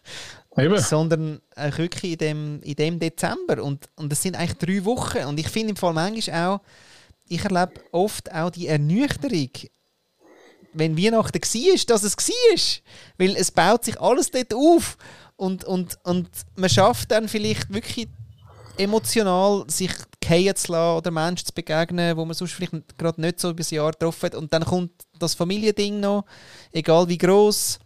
[0.58, 0.78] Eben.
[0.78, 1.40] Sondern
[1.76, 3.62] wirklich in dem, in dem Dezember.
[3.62, 5.24] Und, und das sind eigentlich drei Wochen.
[5.24, 6.60] Und ich finde im Fall manchmal auch,
[7.28, 9.50] ich erlebe oft auch die Ernüchterung,
[10.72, 12.82] wenn Weihnachten war, dass es war.
[13.18, 14.96] Weil es baut sich alles dort auf.
[15.36, 18.08] Und, und, und man schafft dann vielleicht wirklich
[18.76, 19.92] emotional sich
[20.28, 23.58] fallen zu lassen oder Menschen zu begegnen, wo man sonst vielleicht gerade nicht so über
[23.58, 24.34] das Jahr getroffen hat.
[24.34, 26.24] Und dann kommt das Familiending noch,
[26.72, 27.78] egal wie groß.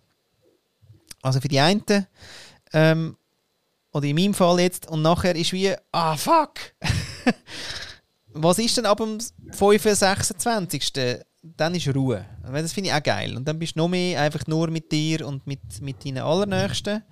[1.22, 1.84] Also für die einen.
[2.72, 3.16] Ähm,
[3.92, 4.88] oder in meinem Fall jetzt.
[4.88, 6.54] Und nachher ist wie, ah fuck!
[8.34, 9.18] Was ist denn ab dem
[9.52, 9.82] 5.
[9.82, 12.24] 26 dann ist Ruhe.
[12.52, 13.36] Das finde ich auch geil.
[13.36, 17.02] Und dann bist du noch mehr einfach nur mit dir und mit, mit deinen Allernächsten.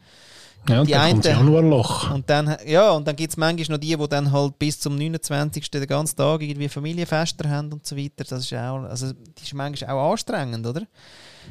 [0.69, 2.11] Ja, und die dann kommt Januarloch.
[2.13, 4.95] Und dann, ja, und dann gibt es manchmal noch die, die dann halt bis zum
[4.95, 5.71] 29.
[5.71, 8.25] den ganzen Tag irgendwie Familienfester haben und so weiter.
[8.25, 10.83] Das ist auch, also das ist manchmal auch anstrengend, oder?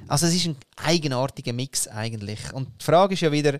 [0.07, 2.53] Also es ist ein eigenartiger Mix eigentlich.
[2.53, 3.59] Und die Frage ist ja wieder,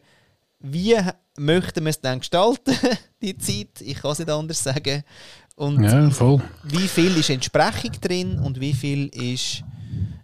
[0.59, 0.95] wie
[1.37, 2.75] möchten wir es dann gestalten,
[3.21, 3.81] die Zeit?
[3.81, 5.03] Ich kann es nicht anders sagen.
[5.55, 6.41] Und ja, voll.
[6.63, 9.63] wie viel ist Entsprechung drin und wie viel ist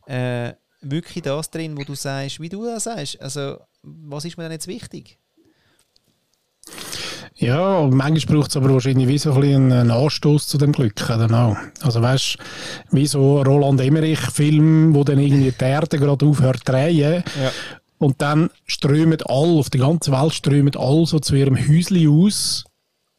[0.07, 3.21] äh, wirklich das drin, wo du sagst, wie du das sagst.
[3.21, 5.19] Also, was ist mir denn jetzt wichtig?
[7.37, 10.93] Ja, manchmal braucht es aber wahrscheinlich wie so ein bisschen einen Anstoß zu dem Glück.
[11.09, 11.57] Auch.
[11.81, 12.37] Also weißt
[12.91, 17.23] wie so Roland Emmerich-Film, wo dann irgendwie die Erde gerade aufhört zu drehen.
[17.35, 17.51] Ja.
[18.05, 22.63] Und dann strömen alle, auf der ganzen Welt strömen alle so zu ihrem Häuschen aus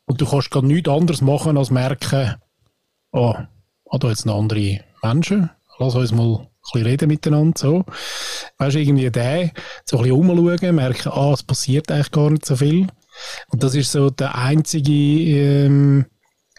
[0.05, 2.37] und du kannst gar nichts anderes machen, als merken,
[3.11, 3.35] oh,
[3.87, 7.85] oh da jetzt noch andere Menschen, lass uns mal ein bisschen reden miteinander, so.
[8.59, 9.51] Weißt du, irgendwie der,
[9.85, 12.87] so ein bisschen umschauen, merken, ah, es passiert eigentlich gar nicht so viel.
[13.49, 16.07] Und das ist so der einzige, ähm,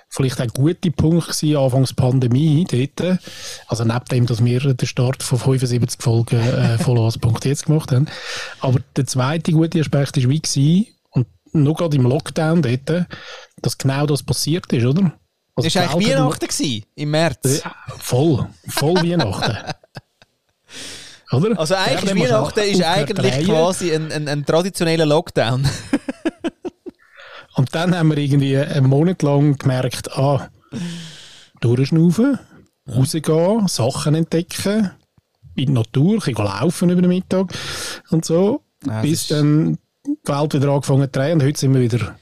[0.09, 3.19] vielleicht ein guter Punkt gewesen, anfangs Pandemie dort.
[3.67, 8.07] Also neben dem, dass wir den Start von 75 Folgen äh, Followers.jetzt gemacht haben.
[8.61, 10.87] Aber der zweite gute Aspekt war wie gewesen,
[11.53, 13.07] nur gerade im Lockdown dort,
[13.61, 15.13] dass genau das passiert ist, oder?
[15.55, 17.63] Also das war eigentlich Weihnachten gewesen, im März.
[17.63, 19.57] Ja, voll, voll Weihnachten.
[21.31, 21.59] Oder?
[21.59, 25.67] Also eigentlich ist Weihnachten ist eigentlich quasi ein, ein, ein traditioneller Lockdown.
[27.57, 30.47] Und dann haben wir irgendwie einen Monat lang gemerkt, ah,
[31.59, 32.37] durchschnaufen,
[32.87, 34.91] rausgehen, Sachen entdecken,
[35.55, 37.51] in die Natur, ein laufen über den Mittag
[38.11, 38.61] und so.
[38.85, 42.15] Ja, bis dann die Welt wieder angefangen zu drehen und heute sind wir wieder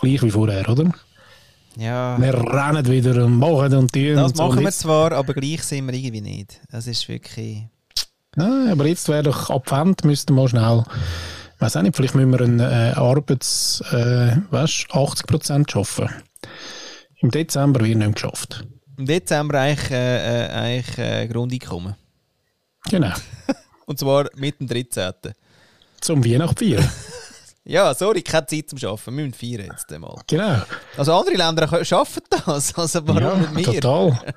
[0.00, 0.92] gleich wie vorher, oder?
[1.76, 2.18] Ja.
[2.18, 4.14] Wir rennen wieder und machen und tun.
[4.14, 4.64] Das und machen so.
[4.64, 6.58] wir zwar, aber gleich sind wir irgendwie nicht.
[6.70, 7.64] Das ist wirklich...
[8.34, 10.84] Ja, aber jetzt wäre doch Advent, müssten wir mal schnell...
[11.58, 13.80] Weiß auch nicht, vielleicht müssen wir einen äh, Arbeits...
[13.92, 16.08] Äh, weißt, 80% schaffen.
[17.20, 18.64] Im Dezember wird nicht mehr geschafft.
[18.96, 21.96] Im Dezember eigentlich, äh, äh eigentlich äh, Grundeinkommen.
[22.88, 23.12] Genau.
[23.86, 25.12] und zwar mit dem 13.
[26.00, 26.88] Zum Weihnachtsfeiern.
[27.64, 29.16] ja, sorry, keine Zeit zum Arbeiten.
[29.16, 30.16] Wir müssen feiern jetzt einmal.
[30.28, 30.62] Genau.
[30.96, 32.72] Also andere Länder schaffen das.
[32.76, 33.80] Also warum ja, nicht wir?
[33.80, 34.34] total.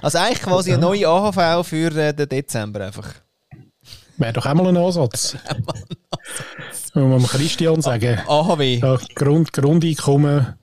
[0.00, 3.23] Also eigentlich quasi eine neue AHV für äh, den Dezember einfach.
[4.16, 5.36] Wäre doch einmal ein Ansatz.
[6.94, 8.20] Wenn wir Christian sagen.
[8.26, 8.78] AHW.
[8.78, 10.54] Ja, Grund, Grundeinkommen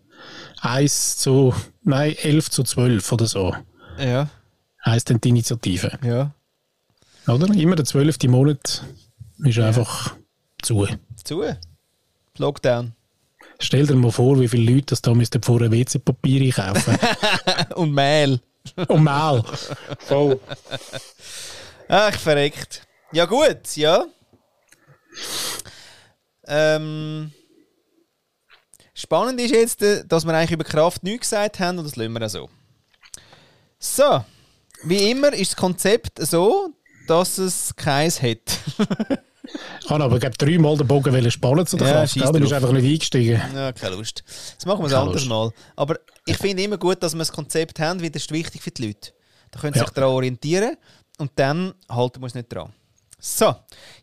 [0.62, 3.56] 1 zu, nein, 11 zu 12 oder so.
[4.00, 4.30] Ja.
[4.86, 5.98] Heißt denn die Initiative.
[6.04, 6.34] Ja.
[7.28, 7.54] Oder?
[7.54, 8.24] Immer der 12.
[8.24, 8.84] Monat
[9.40, 9.68] ist ja.
[9.68, 10.16] einfach
[10.62, 10.88] zu.
[11.24, 11.44] Zu?
[12.38, 12.94] Lockdown.
[13.60, 16.98] Stell dir mal vor, wie viele Leute das da müssten vor ein WC-Papier einkaufen.
[17.76, 18.40] Und Mehl.
[18.88, 19.44] Und Mehl.
[20.00, 20.40] Voll.
[21.88, 22.88] Ach, verreckt.
[23.14, 24.06] Ja gut, ja.
[26.48, 27.32] Ähm,
[28.94, 32.14] spannend ist jetzt, äh, dass wir eigentlich über Kraft nichts gesagt haben und das lassen
[32.14, 32.50] wir auch so.
[33.80, 34.26] So,
[34.84, 36.70] wie immer ist das Konzept so,
[37.08, 38.38] dass es keins hat.
[39.84, 42.16] Ich habe aber glaube dreimal den Bogen spannen zu der ja, Kraft.
[42.16, 43.42] Du bist einfach nicht eingestiegen.
[43.54, 44.24] Ja, keine Lust.
[44.52, 45.52] Jetzt machen wir es anders mal.
[45.76, 48.72] Aber ich finde immer gut, dass wir ein Konzept haben, weil das ist wichtig für
[48.72, 49.12] die Leute.
[49.50, 49.86] Da können sie ja.
[49.86, 50.78] sich daran orientieren
[51.18, 52.72] und dann halten wir uns nicht dran.
[53.24, 53.54] So,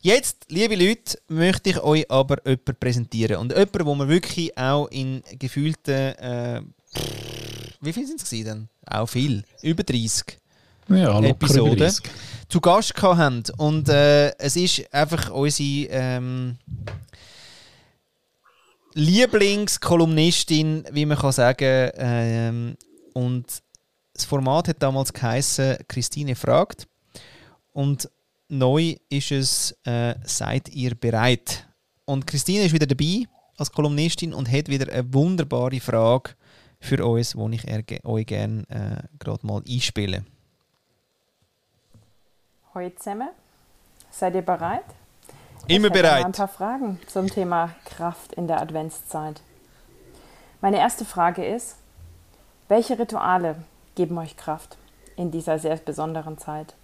[0.01, 3.39] jetzt, liebe Leute, möchte ich euch aber jemanden präsentieren.
[3.39, 6.15] Und jemanden, wo wir wirklich auch in gefühlten.
[6.15, 6.63] Äh,
[7.81, 8.69] wie viel sind es denn?
[8.87, 9.43] Auch viel.
[9.61, 10.39] Über 30
[10.91, 11.93] ja, Episoden
[12.49, 13.43] zu Gast haben.
[13.57, 16.57] Und äh, es ist einfach unsere ähm,
[18.95, 21.91] Lieblingskolumnistin, wie man kann sagen.
[21.97, 22.77] Ähm,
[23.15, 23.47] und
[24.13, 26.87] das Format hat damals geheißen Christine fragt.
[27.73, 28.09] Und
[28.49, 31.67] neu ist es äh, «Seid ihr bereit?»
[32.05, 33.25] Und Christine ist wieder dabei
[33.59, 36.31] als Kolumnistin und hat wieder eine wunderbare Frage
[36.81, 40.25] für uns, die ich euch gerne äh, gerade mal einspiele.
[42.75, 43.29] Hallo zusammen,
[44.11, 44.85] seid ihr bereit?
[45.67, 46.25] Immer ich bereit.
[46.25, 49.43] ein paar Fragen zum Thema Kraft in der Adventszeit.
[50.61, 51.77] Meine erste Frage ist,
[52.69, 53.57] welche Rituale
[53.97, 54.79] geben euch Kraft
[55.17, 56.75] in dieser sehr besonderen Zeit?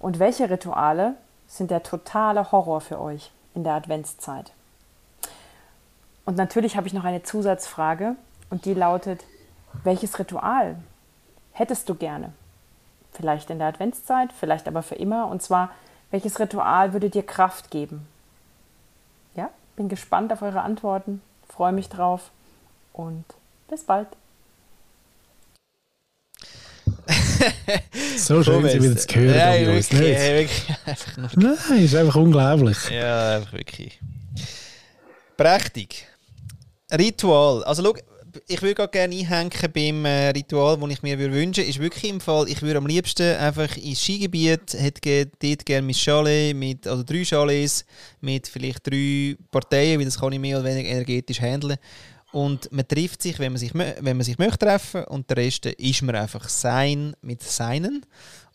[0.00, 1.14] Und welche Rituale
[1.46, 4.52] sind der totale Horror für euch in der Adventszeit?
[6.24, 8.16] Und natürlich habe ich noch eine Zusatzfrage
[8.48, 9.24] und die lautet,
[9.84, 10.76] welches Ritual
[11.52, 12.32] hättest du gerne?
[13.12, 15.26] Vielleicht in der Adventszeit, vielleicht aber für immer.
[15.26, 15.70] Und zwar,
[16.10, 18.06] welches Ritual würde dir Kraft geben?
[19.34, 22.30] Ja, bin gespannt auf eure Antworten, freue mich drauf
[22.92, 23.24] und
[23.68, 24.08] bis bald.
[28.16, 29.36] So schön, sie wieder zu hören.
[29.36, 30.20] Nein, wirklich, nicht?
[30.20, 32.78] wirklich Nein, ist einfach unglaublich.
[32.90, 34.00] Ja, einfach wirklich.
[35.36, 36.06] Prächtig.
[36.92, 37.64] Ritual.
[37.64, 37.94] Also, schau,
[38.46, 41.62] ich würde gerne einhängen beim äh, Ritual, das ich mir wünschen würde.
[41.62, 45.94] Ist wirklich im Fall, ich würde am liebsten einfach ins Skigebiet, hätte dort gerne mein
[45.94, 47.84] Chalet, mit, also drei Chalets
[48.20, 51.76] mit vielleicht drei Parteien, weil das kann ich mehr oder weniger energetisch handeln.
[52.32, 55.66] Und man trifft sich, wenn man sich, wenn man sich möchte treffen und der Rest
[55.66, 58.06] ist man einfach sein mit seinen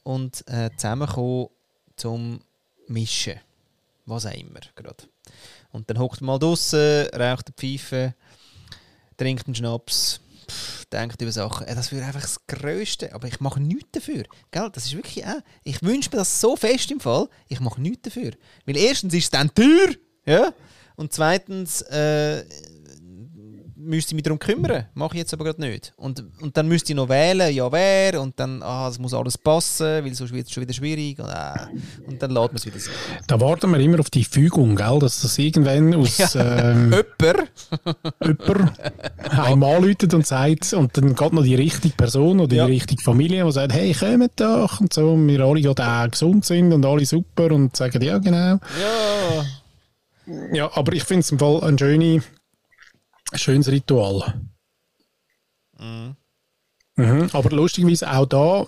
[0.04, 1.48] und äh, zusammenkommen
[1.98, 2.40] zum
[2.88, 3.40] Mischen.
[4.06, 4.60] Was auch immer.
[4.76, 5.08] Grad.
[5.72, 8.16] Und dann hockt man mal draußen, raucht eine Pfeife,
[9.18, 11.68] trinkt einen Schnaps, pff, denkt über Sachen.
[11.68, 13.14] Äh, das wäre einfach das Größte.
[13.14, 14.24] Aber ich mache nichts dafür.
[14.52, 14.70] Gell?
[14.72, 15.42] Das ist wirklich auch.
[15.64, 17.28] Ich wünsche mir das so fest im Fall.
[17.48, 18.32] Ich mache nichts dafür.
[18.66, 19.96] Weil erstens ist es dann teuer.
[20.26, 20.54] Ja?
[20.96, 22.46] Und zweitens äh,
[23.86, 24.86] müsste ich mich darum kümmern.
[24.94, 25.94] Mache ich jetzt aber gerade nicht.
[25.98, 29.38] Und, und dann müsste ich noch wählen, ja wer, und dann, ah, es muss alles
[29.38, 31.20] passen, weil sonst wird es schon wieder schwierig.
[31.20, 32.92] Und, äh, und dann lädt man es wieder so.
[33.28, 35.00] Da warten wir immer auf die Fügung, gell?
[35.00, 36.18] dass das irgendwann aus...
[36.36, 36.72] Ja.
[36.72, 37.44] Ähm, Öpper.
[38.20, 38.74] Öpper
[39.30, 42.66] einmal läutet und sagt, und dann geht noch die richtige Person oder ja.
[42.66, 46.46] die richtige Familie, die sagt, hey, kommt doch, und so, und wir alle gerade gesund
[46.46, 48.60] sind und alle super und sagen, ja, genau.
[48.80, 49.46] Ja.
[50.54, 52.24] Ja, aber ich finde es im Fall eine schöne
[53.36, 54.42] ein schönes Ritual.
[55.78, 56.16] Mhm.
[56.96, 57.30] Mhm.
[57.34, 58.66] Aber lustigerweise auch da,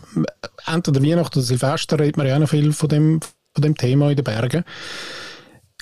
[0.66, 3.20] entweder Weihnachten oder Silvester, redet man ja auch noch viel von dem,
[3.54, 4.66] von dem Thema in den Bergen.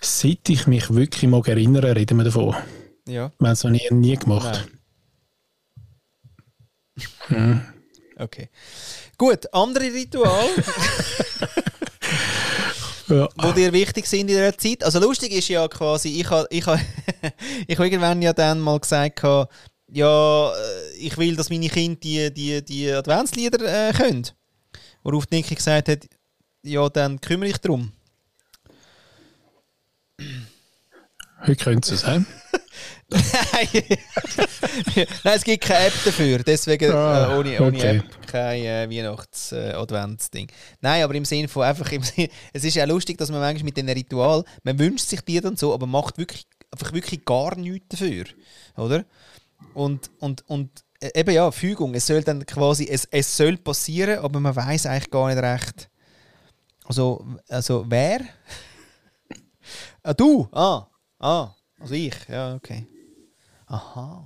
[0.01, 2.55] Seit ich mich wirklich mal erinnere, reden wir davon.
[3.07, 3.31] Ja.
[3.39, 4.67] Wir haben es noch nie, nie gemacht.
[7.29, 7.61] Mhm.
[8.17, 8.49] Okay.
[9.17, 10.49] Gut, andere Ritual.
[13.07, 13.27] ja.
[13.35, 14.83] wo dir wichtig sind in dieser Zeit.
[14.83, 16.79] Also lustig ist ja quasi, ich habe ich ha,
[17.67, 19.21] ich ha irgendwann ja dann mal gesagt,
[19.91, 24.27] ja, äh, ich will, dass meine Kinder die, die, die Adventslieder äh, können.
[25.03, 26.05] Worauf Niki gesagt hat,
[26.63, 27.91] ja, dann kümmere ich darum.
[31.41, 32.03] Heute können sie es?
[33.15, 33.83] Nein.
[35.23, 36.39] Nein, es gibt keine App dafür.
[36.39, 37.97] Deswegen ah, äh, ohne, ohne okay.
[37.97, 40.49] App kein äh, Weihnachts-Adventsding.
[40.49, 43.39] Äh, Nein, aber im Sinne von einfach, im Sinne, es ist ja lustig, dass man
[43.39, 47.23] manchmal mit diesem Ritual, man wünscht sich die dann so, aber macht wirklich, einfach wirklich
[47.23, 48.25] gar nichts dafür.
[48.75, 49.05] Oder?
[49.73, 51.93] Und, und, und äh, eben ja, Fügung.
[51.95, 55.89] Es soll dann quasi, es, es soll passieren, aber man weiß eigentlich gar nicht recht.
[56.85, 58.21] Also, also wer?
[60.03, 60.47] ah, du?
[60.51, 60.87] Ah,
[61.19, 62.87] ah, also ich, ja, okay.
[63.67, 64.23] Aha.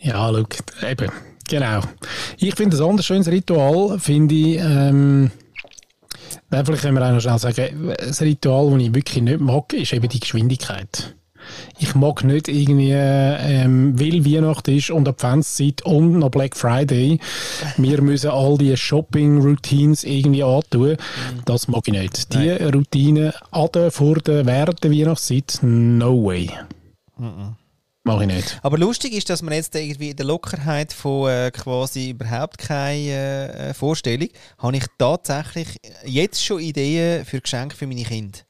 [0.00, 1.10] Ja, schau, eben,
[1.48, 1.80] genau.
[2.36, 5.30] Ich finde, ein anderes schönes Ritual, finde ich, ähm,
[6.50, 9.92] vielleicht können wir auch noch schnell sagen, das Ritual, das ich wirklich nicht mag, ist
[9.92, 11.14] eben die Geschwindigkeit.
[11.78, 17.18] Ich mag nicht irgendwie, ähm, weil Weihnachten ist und Adventszeit und noch Black Friday,
[17.76, 20.90] wir müssen all diese Shopping-Routines irgendwie antun.
[20.90, 20.96] Mhm.
[21.44, 22.32] Das mag ich nicht.
[22.32, 22.70] Die Nein.
[22.74, 26.50] Routine an vor der, während der Weihnachtszeit, no way.
[27.16, 27.56] Mhm.
[28.06, 28.60] Mache ich nicht.
[28.62, 33.52] Aber lustig ist, dass man jetzt irgendwie in der Lockerheit von äh, quasi überhaupt keine
[33.54, 38.40] äh, Vorstellung, habe ich tatsächlich jetzt schon Ideen für Geschenke für meine Kinder.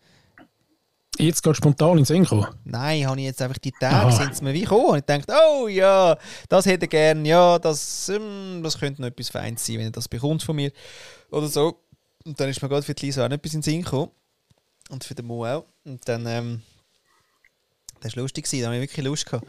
[1.18, 2.46] Jetzt gerade spontan ins Sinn kommen?
[2.64, 4.86] Nein, habe ich jetzt einfach die Tage, sind es mir wie gekommen.
[4.86, 9.08] Und ich dachte, oh ja, das hätte ich gerne, ja, das, ähm, das könnte noch
[9.08, 10.72] etwas Feins sein, wenn du das bekommst von mir.
[11.30, 11.80] Oder so.
[12.24, 14.10] Und dann ist mir gerade für die Lisa auch noch etwas in den Sinn gekommen.
[14.90, 15.64] Und für den Mo auch.
[15.84, 16.62] Und dann, ähm,
[18.04, 19.46] das war lustig, da habe ich wirklich Lust gehabt,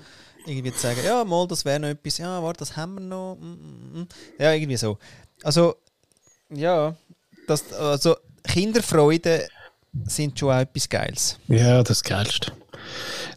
[0.47, 3.37] irgendwie zu sagen, ja, mal, das wäre noch etwas, ja, warte, das haben wir noch.
[3.39, 4.07] Mm, mm, mm.
[4.39, 4.97] Ja, irgendwie so.
[5.43, 5.75] Also,
[6.49, 6.95] ja,
[7.47, 9.47] das, also Kinderfreude
[10.05, 11.39] sind schon auch etwas Geiles.
[11.47, 12.51] Ja, das Geilste.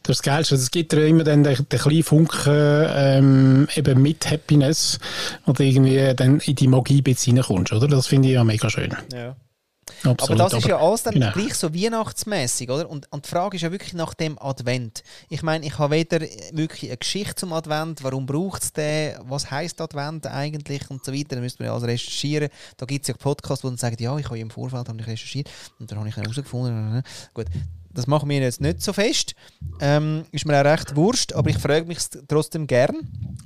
[0.02, 4.98] Das Geilste, es gibt ja immer dann den, den kleinen Funken ähm, eben mit Happiness
[5.46, 7.88] und irgendwie dann in die Magie reinkommst, oder?
[7.88, 8.94] Das finde ich ja mega schön.
[9.12, 9.36] Ja.
[10.04, 11.32] Absolut, aber das ist ja alles dann genau.
[11.32, 12.88] gleich so weihnachtsmäßig, oder?
[12.88, 15.02] Und, und die Frage ist ja wirklich nach dem Advent.
[15.28, 16.20] Ich meine, ich habe weder
[16.52, 21.12] wirklich eine Geschichte zum Advent, warum braucht es den, was heißt Advent eigentlich und so
[21.12, 21.36] weiter.
[21.36, 22.48] Da müsste man ja alles recherchieren.
[22.76, 25.06] Da gibt es ja Podcasts, wo dann sagen, ja, ich habe im Vorfeld habe ich
[25.06, 27.02] recherchiert und dann habe ich herausgefunden.
[27.34, 27.46] Gut,
[27.90, 29.34] das machen wir jetzt nicht so fest.
[29.80, 32.96] Ähm, ist mir auch recht wurscht, aber ich frage mich trotzdem gern.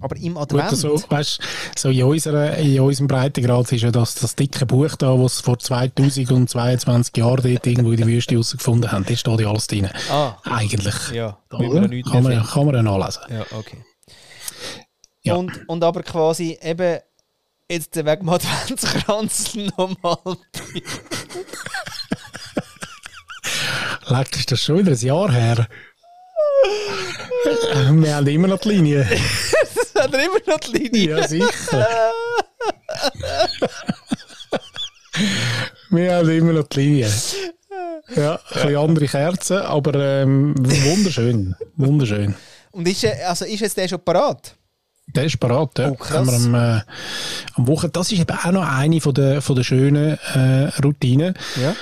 [0.01, 0.71] Aber im Advent.
[0.71, 1.41] Gut, so, weißt,
[1.77, 5.59] so in, unserer, in unserem Breitengrad ist ja das, das dicke Buch da, das vor
[5.59, 9.05] 2022 Jahren dort irgendwo in der Wüste herausgefunden haben.
[9.07, 9.89] Da steht ja alles drin.
[10.11, 10.35] Ah.
[10.45, 10.95] Eigentlich.
[11.13, 13.23] Ja, da nichts kann, man, kann man ja nachlesen.
[13.31, 13.79] Ja, okay.
[15.23, 15.35] Ja.
[15.35, 16.99] Und, und aber quasi eben
[17.71, 20.37] jetzt wegen dem Adventskranz nochmal.
[24.09, 25.67] Leck, ist das schon wieder ein Jahr her?
[27.75, 29.05] Äh, Wir haben immer noch die Linie.
[29.95, 31.19] hat er immer noch die Linie.
[31.19, 31.87] Ja, sicher.
[35.91, 37.11] Wir haben immer noch die Linie.
[38.17, 41.55] Ja, ein bisschen andere Kerzen, aber ähm, wunderschön.
[41.77, 42.35] Wunderschön.
[42.73, 44.57] Und ist, er- also ist jetzt der schon parat?
[45.15, 45.91] Der ist parat, ja.
[45.91, 46.13] Oh, krass.
[46.17, 46.81] Haben wir am, äh,
[47.55, 47.91] am Wochen.
[47.93, 51.35] Das ist eben auch noch eine von der, von der schönen äh, Routinen.
[51.61, 51.75] Ja.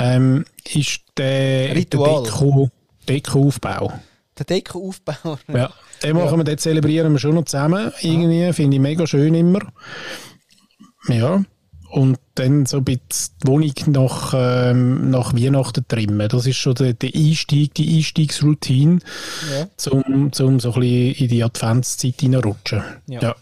[0.00, 2.22] Ähm, ist der, Ritual.
[2.22, 2.70] der Deko,
[3.08, 3.92] Dekoaufbau.
[4.38, 5.38] Der Dekoaufbau.
[5.52, 5.70] Ja,
[6.02, 7.92] den machen wir, den zelebrieren wir schon noch zusammen.
[8.00, 9.60] Irgendwie finde ich mega schön immer.
[11.08, 11.44] Ja.
[11.90, 16.26] Und dann so ein bisschen die Wohnung nach, ähm, nach Weihnachten trimmen.
[16.26, 19.00] Das ist schon der, der Einstieg, die Einstiegsroutine,
[19.52, 19.68] Ja.
[19.76, 22.82] zum, zum so ein bisschen in die Adventszeit hineinrutschen.
[23.08, 23.20] Ja.
[23.20, 23.36] Ja.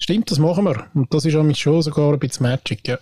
[0.00, 0.86] Stimmt, das machen wir.
[0.94, 2.98] Und das ist an mich schon sogar ein bisschen Magic, ja.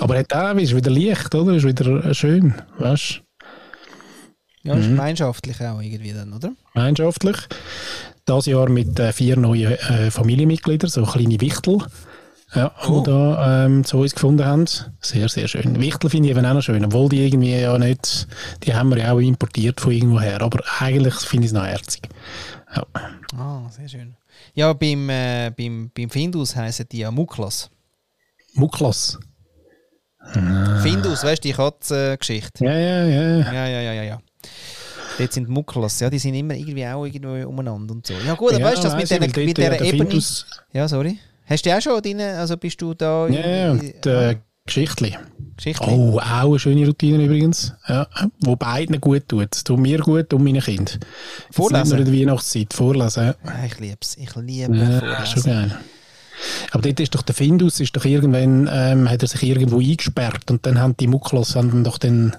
[0.00, 1.54] Aber hat auch, ist wieder Licht, oder?
[1.54, 3.22] Ist wieder schön, weißt
[4.62, 6.52] Ja, ist gemeinschaftlich auch irgendwie dann, oder?
[6.74, 7.36] gemeinschaftlich.
[8.24, 11.78] Das Jahr mit äh, vier neuen äh, Familienmitgliedern, so kleine Wichtel,
[12.54, 13.00] ja, Oh.
[13.00, 14.66] die da ähm, zu uns gefunden haben.
[15.00, 15.80] Sehr, sehr schön.
[15.80, 18.26] Wichtel finde ich eben auch noch schön, obwohl die irgendwie ja nicht,
[18.64, 22.02] die haben wir ja auch importiert von irgendwoher, aber eigentlich finde ich es noch herzig.
[22.74, 22.84] Ja.
[23.36, 24.16] Ah, sehr schön.
[24.54, 27.70] Ja, beim, äh, beim, beim Findus heißen die ja Muklas.
[28.54, 29.18] Muklas.
[30.82, 32.64] Findus, weißt du, die Katzengeschichte.
[32.64, 33.38] Ja, ja, ja.
[33.52, 34.18] Ja, ja, ja, ja, ja.
[35.18, 38.14] Dort sind Muklas, ja, die sind immer irgendwie auch irgendwo umeinander und so.
[38.26, 40.04] Ja gut, aber ja, weißt du, das mit, mit dort, der Ebene...
[40.10, 41.18] Findus- Ja, sorry.
[41.46, 43.26] Hast du auch schon deine, also bist du da...
[43.28, 45.16] Ja, ja, und äh, Geschichtli.
[45.56, 45.84] Geschichte?
[45.90, 47.74] Oh, auch eine schöne Routine übrigens.
[47.88, 48.06] Ja,
[48.40, 49.48] wo beiden gut tut.
[49.54, 50.54] Es tut mir gut und meinen.
[50.56, 51.00] Jetzt
[51.50, 51.82] Vorlesen?
[51.82, 52.72] Nicht nur in der Weihnachtszeit.
[52.72, 53.24] Vorlesen.
[53.24, 53.34] ja.
[53.44, 54.16] Ja, ich liebe es.
[54.16, 55.26] Ich liebe Ja, Vorlesen.
[55.26, 55.78] schon geil.
[56.72, 60.50] Aber dort ist doch der Findus, ist doch irgendwann, ähm, hat er sich irgendwo eingesperrt
[60.50, 62.36] und dann haben die Muklos haben ihn doch dann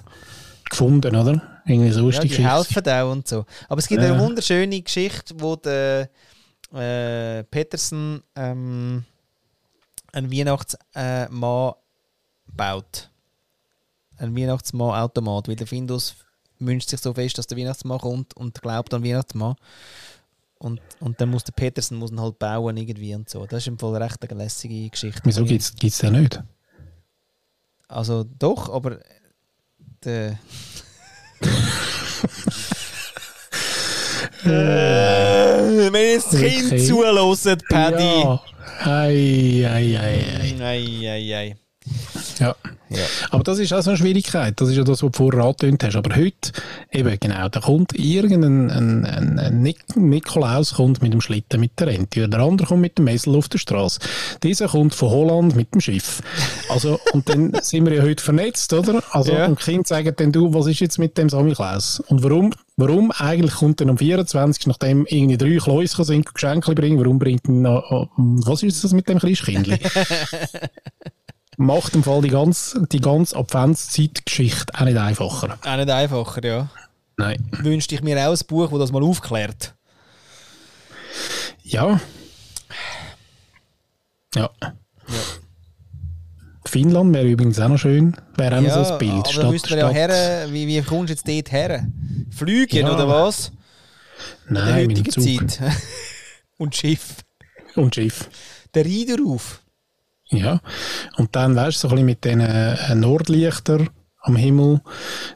[0.70, 1.42] gefunden, oder?
[1.66, 2.50] Irgendwie so ist Ja, die die Geschichte.
[2.82, 3.44] helfen auch und so.
[3.68, 4.12] Aber es gibt Ja.
[4.12, 6.08] eine wunderschöne Geschichte, wo der
[6.74, 9.04] äh, Peterson ähm,
[10.12, 13.10] einen Weihnachtsmann äh, baut.
[14.18, 16.14] Ein Weihnachtsmann-Automat, weil der Findus
[16.58, 19.56] wünscht sich so fest, dass der Weihnachtsmann kommt und glaubt an Weihnachtsmann.
[20.62, 23.44] Und, und dann muss der Peterson muss ihn halt bauen irgendwie und so.
[23.46, 25.20] Das ist im Fall recht eine lässige Geschichte.
[25.24, 26.40] Wieso gibt es den nicht?
[27.88, 29.00] Also doch, aber
[30.04, 30.38] der.
[34.44, 36.86] äh, wenn jetzt das Kind Okay.
[36.86, 38.20] zuhört, Paddy.
[38.22, 38.40] Ja.
[38.84, 40.56] Ei, ei, ei, ei.
[40.60, 41.56] Ei, ei, ei.
[42.38, 42.54] Ja.
[42.90, 43.04] Ja.
[43.30, 44.60] Aber das ist auch so eine Schwierigkeit.
[44.60, 45.96] Das ist ja das, was du vorher angetönt hast.
[45.96, 46.52] Aber heute,
[46.90, 51.78] eben genau, da kommt irgendein ein, ein, ein Nik Nikolaus kommt mit dem Schlitten mit
[51.80, 52.28] der Rente.
[52.28, 54.00] Der andere kommt mit dem Messel auf der Straße.
[54.42, 56.20] Dieser kommt von Holland mit dem Schiff.
[56.68, 59.02] Also, und dann sind wir ja heute vernetzt, oder?
[59.10, 59.46] Also, Ja.
[59.46, 62.00] und Kinder sagen dann, du, was ist jetzt mit dem Samichlaus?
[62.08, 66.98] Und warum, warum eigentlich kommt dann am 24., nachdem irgendwie drei Kläuschen sind, Geschenke bringen,
[66.98, 69.78] warum bringt denn noch, oh, was ist das mit dem Christkindli?
[71.56, 75.58] macht im Fall die ganze, die ganze Adventszeit-Geschichte auch nicht einfacher.
[75.64, 76.68] Auch nicht einfacher, ja.
[77.16, 77.48] Nein.
[77.60, 79.74] Wünschte ich mir auch ein Buch, das das mal aufklärt.
[81.62, 82.00] Ja.
[84.34, 84.50] Ja.
[86.64, 88.16] Finnland wäre übrigens auch noch schön.
[88.36, 89.38] Wäre auch noch so ein Bild.
[89.38, 90.46] aber müssten wir ja her.
[90.50, 91.86] Wie, wie kommst du jetzt dort her?
[92.30, 92.94] Fliegen Ja.
[92.94, 93.52] oder was?
[94.48, 95.50] In der Nein, heutigen Zug.
[95.50, 95.60] Zeit.
[96.58, 97.16] und Schiff.
[97.74, 98.28] Und Schiff.
[98.74, 99.61] Der Riederruf.
[100.32, 100.60] Ja.
[101.16, 103.88] Und dann, weißt du, so ein bisschen mit diesen äh, Nordlichtern
[104.20, 104.80] am Himmel.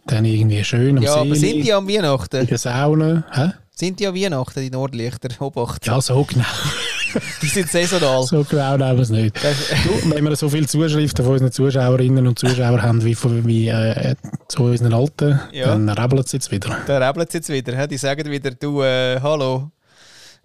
[0.07, 1.53] Dann irgendwie schön am Ja, aber See.
[1.53, 2.47] sind die am in Weihnachten?
[2.47, 3.25] der Sauna.
[3.33, 3.51] Hä?
[3.79, 5.29] Sind die am Weihnachten, die Nordlichter?
[5.41, 5.87] Obacht.
[5.87, 6.45] Ja, so genau.
[7.41, 8.25] Die sind saisonal.
[8.25, 9.35] So genau nehmen wir es nicht.
[9.37, 13.69] Du, wenn wir so viele Zuschriften von unseren Zuschauerinnen und Zuschauern haben wie, von, wie
[13.69, 14.15] äh,
[14.49, 15.67] zu unseren Alten, Ja.
[15.69, 16.77] dann rebelt es jetzt wieder.
[16.87, 17.87] Da rebelt es jetzt wieder.
[17.87, 19.71] Die sagen wieder, du, äh, hallo.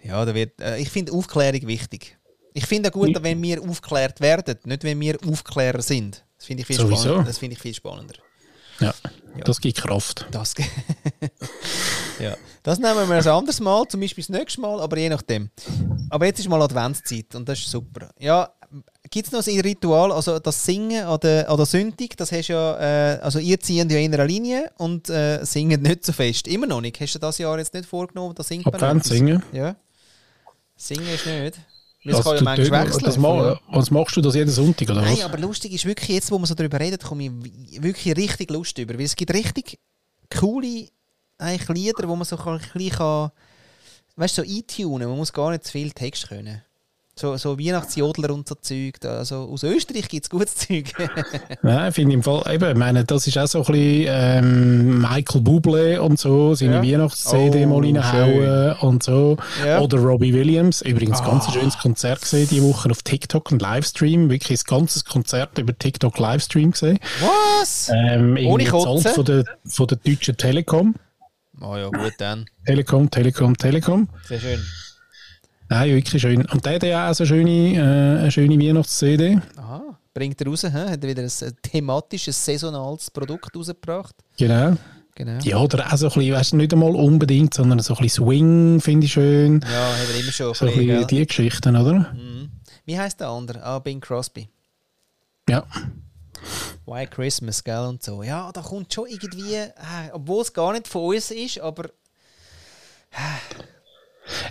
[0.02, 2.18] Ja, da wird, äh, ich finde Aufklärung wichtig.
[2.54, 6.24] Ich finde auch gut, wenn wir aufgeklärt werden, nicht wenn wir Aufklärer sind.
[6.38, 7.24] Das finde ich, viel spannender.
[7.24, 8.16] Das finde ich viel spannender.
[8.80, 8.94] Ja,
[9.38, 9.44] Ja.
[9.46, 10.26] das gibt Kraft.
[10.32, 10.54] Das,
[12.20, 12.36] ja.
[12.64, 15.50] das nehmen wir ein anderes Mal, zum Beispiel das nächste Mal, aber je nachdem.
[16.10, 18.10] Aber jetzt ist mal Adventszeit und das ist super.
[18.20, 18.52] Ja,
[19.10, 22.48] gibt es noch ein Ritual, also das Singen an der, an der Sündig, das hast
[22.48, 22.80] ja,
[23.16, 26.48] äh, also ihr zieht ja in einer Linie und äh, singen nicht so fest.
[26.48, 27.00] Immer noch nicht.
[27.00, 28.34] Hast du das Jahr jetzt nicht vorgenommen?
[28.36, 29.18] Da singt man Advent etwas?
[29.18, 29.44] singen.
[29.52, 29.76] Ja.
[30.76, 31.60] Singen ist nicht.
[32.04, 33.04] Es Also, kann ja manchmal wechseln.
[33.04, 35.24] das mal, was machst du das jeden Sonntag, oder Nein, was?
[35.24, 38.78] aber lustig ist wirklich, jetzt wo wir so darüber reden, komme ich wirklich richtig Lust
[38.80, 38.96] über.
[38.96, 39.80] Weil es gibt richtig
[40.36, 40.88] coole
[41.38, 43.32] eigentlich Lieder, wo man so ein bisschen kann,
[44.16, 46.64] weißt, so eintunen Man muss gar nicht zu viel Text können.
[47.14, 48.94] So, so Weihnachtsjodler und so Zeug.
[49.06, 50.92] Also aus Österreich gibt es gutes Zeug.
[51.62, 55.02] Nein, finde ich im Fall, eben, ich meine, das ist auch so ein bisschen ähm,
[55.02, 56.82] Michael Bublé und so, seine Ja.
[56.84, 59.38] Weihnachts-CD Oh, mal reinhauen und so.
[59.64, 59.82] Ja.
[59.82, 61.26] Oder Robbie Williams, übrigens Ah.
[61.26, 65.58] ganz ein schönes Konzert gesehen diese Woche auf TikTok, ein Livestream, wirklich ein ganzes Konzert
[65.58, 66.98] über TikTok Livestream gesehen.
[67.60, 67.92] Was?
[67.94, 69.12] Ähm, Ohne Kotzen?
[69.14, 70.96] von der, von der deutschen Telekom.
[71.60, 72.46] Oh ja, gut dann.
[72.66, 74.08] Telekom, Telekom, Telekom.
[74.28, 74.60] Sehr schön.
[75.72, 76.46] Nein, wirklich schön.
[76.48, 79.40] Und der hat ja auch so eine schöne, äh, eine schöne Weihnachts-CD.
[79.56, 79.98] Aha.
[80.14, 80.68] Bringt er raus, hä?
[80.68, 84.14] hat er wieder ein äh, thematisches, saisonales Produkt rausgebracht.
[84.38, 84.76] Genau.
[85.16, 85.40] Genau.
[85.44, 88.26] Ja, oder auch so ein bisschen, weißt du, nicht einmal unbedingt, sondern so ein bisschen
[88.26, 89.62] Swing finde ich schön.
[89.62, 90.54] Ja, hat er immer schon.
[90.54, 91.94] So ein bisschen, bisschen die Geschichten, oder?
[91.94, 92.52] Mhm.
[92.84, 93.64] Wie heißt der andere?
[93.64, 94.50] Ah, Bing Crosby.
[95.48, 95.66] Ja.
[96.86, 98.24] White Christmas, gell, und so.
[98.24, 99.72] Ja, da kommt schon irgendwie, äh,
[100.12, 101.86] obwohl es gar nicht von uns ist, aber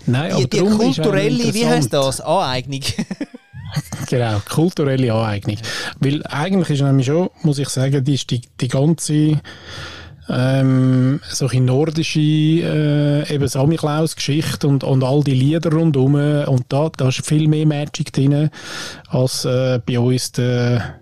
[0.07, 2.21] Nein, die, aber die kulturelle, wie heißt das?
[2.21, 2.83] Aneignung.
[4.09, 5.57] Genau, kulturelle Aneignung.
[6.01, 9.41] Weil eigentlich ist nämlich schon, muss ich sagen, die, die, die ganze
[10.29, 17.09] ähm, solche nordische äh, eben Samichlaus-Geschichte und, und all die Lieder rundherum und da, da
[17.09, 18.51] ist viel mehr Magic drin
[19.09, 21.01] als äh, bei uns der,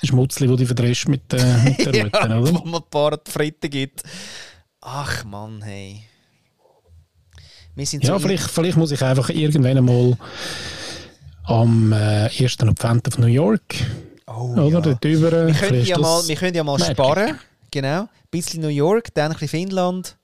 [0.00, 2.46] Schmutzli, wo du verdrehst mit, äh, mit der Rute, ja, oder?
[2.46, 4.04] wo man ein paar Fritten gibt.
[4.80, 6.04] Ach Mann, hey.
[7.78, 10.16] Wir sind Ja, so vielleicht, vielleicht muss ich einfach irgendwann einmal
[11.44, 12.58] am äh, 1.
[12.60, 13.62] Advent auf New York,
[14.26, 14.64] Oh, oder?
[14.66, 14.80] ja.
[14.80, 15.04] Dort.
[15.04, 17.38] Wir können ja mal, wir können ja mal sparen.
[17.70, 18.00] Genau.
[18.00, 20.16] Ein bisschen New York, dann ein bisschen Finnland.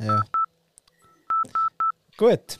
[0.00, 0.24] Ja.
[2.16, 2.58] Gut.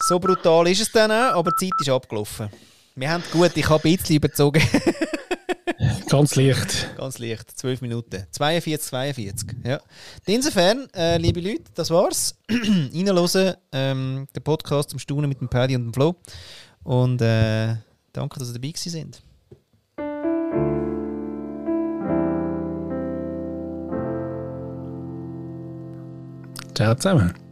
[0.00, 2.50] So brutal ist es dann auch, aber die Zeit ist abgelaufen.
[2.96, 4.62] Wir haben gut, ich habe ein bisschen überzogen.
[6.08, 6.96] Ganz leicht.
[6.96, 8.26] Ganz leicht, 12 Minuten.
[8.30, 9.48] 42, 42.
[9.64, 9.80] Ja.
[10.26, 12.36] Insofern, äh, liebe Leute, das war's.
[12.50, 16.16] Reinhören, ähm, der Podcast zum Staunen mit dem Paddy und dem Flo.
[16.82, 17.74] Und äh,
[18.12, 19.22] danke, dass ihr dabei gewesen sind.
[26.74, 27.47] Ciao zusammen.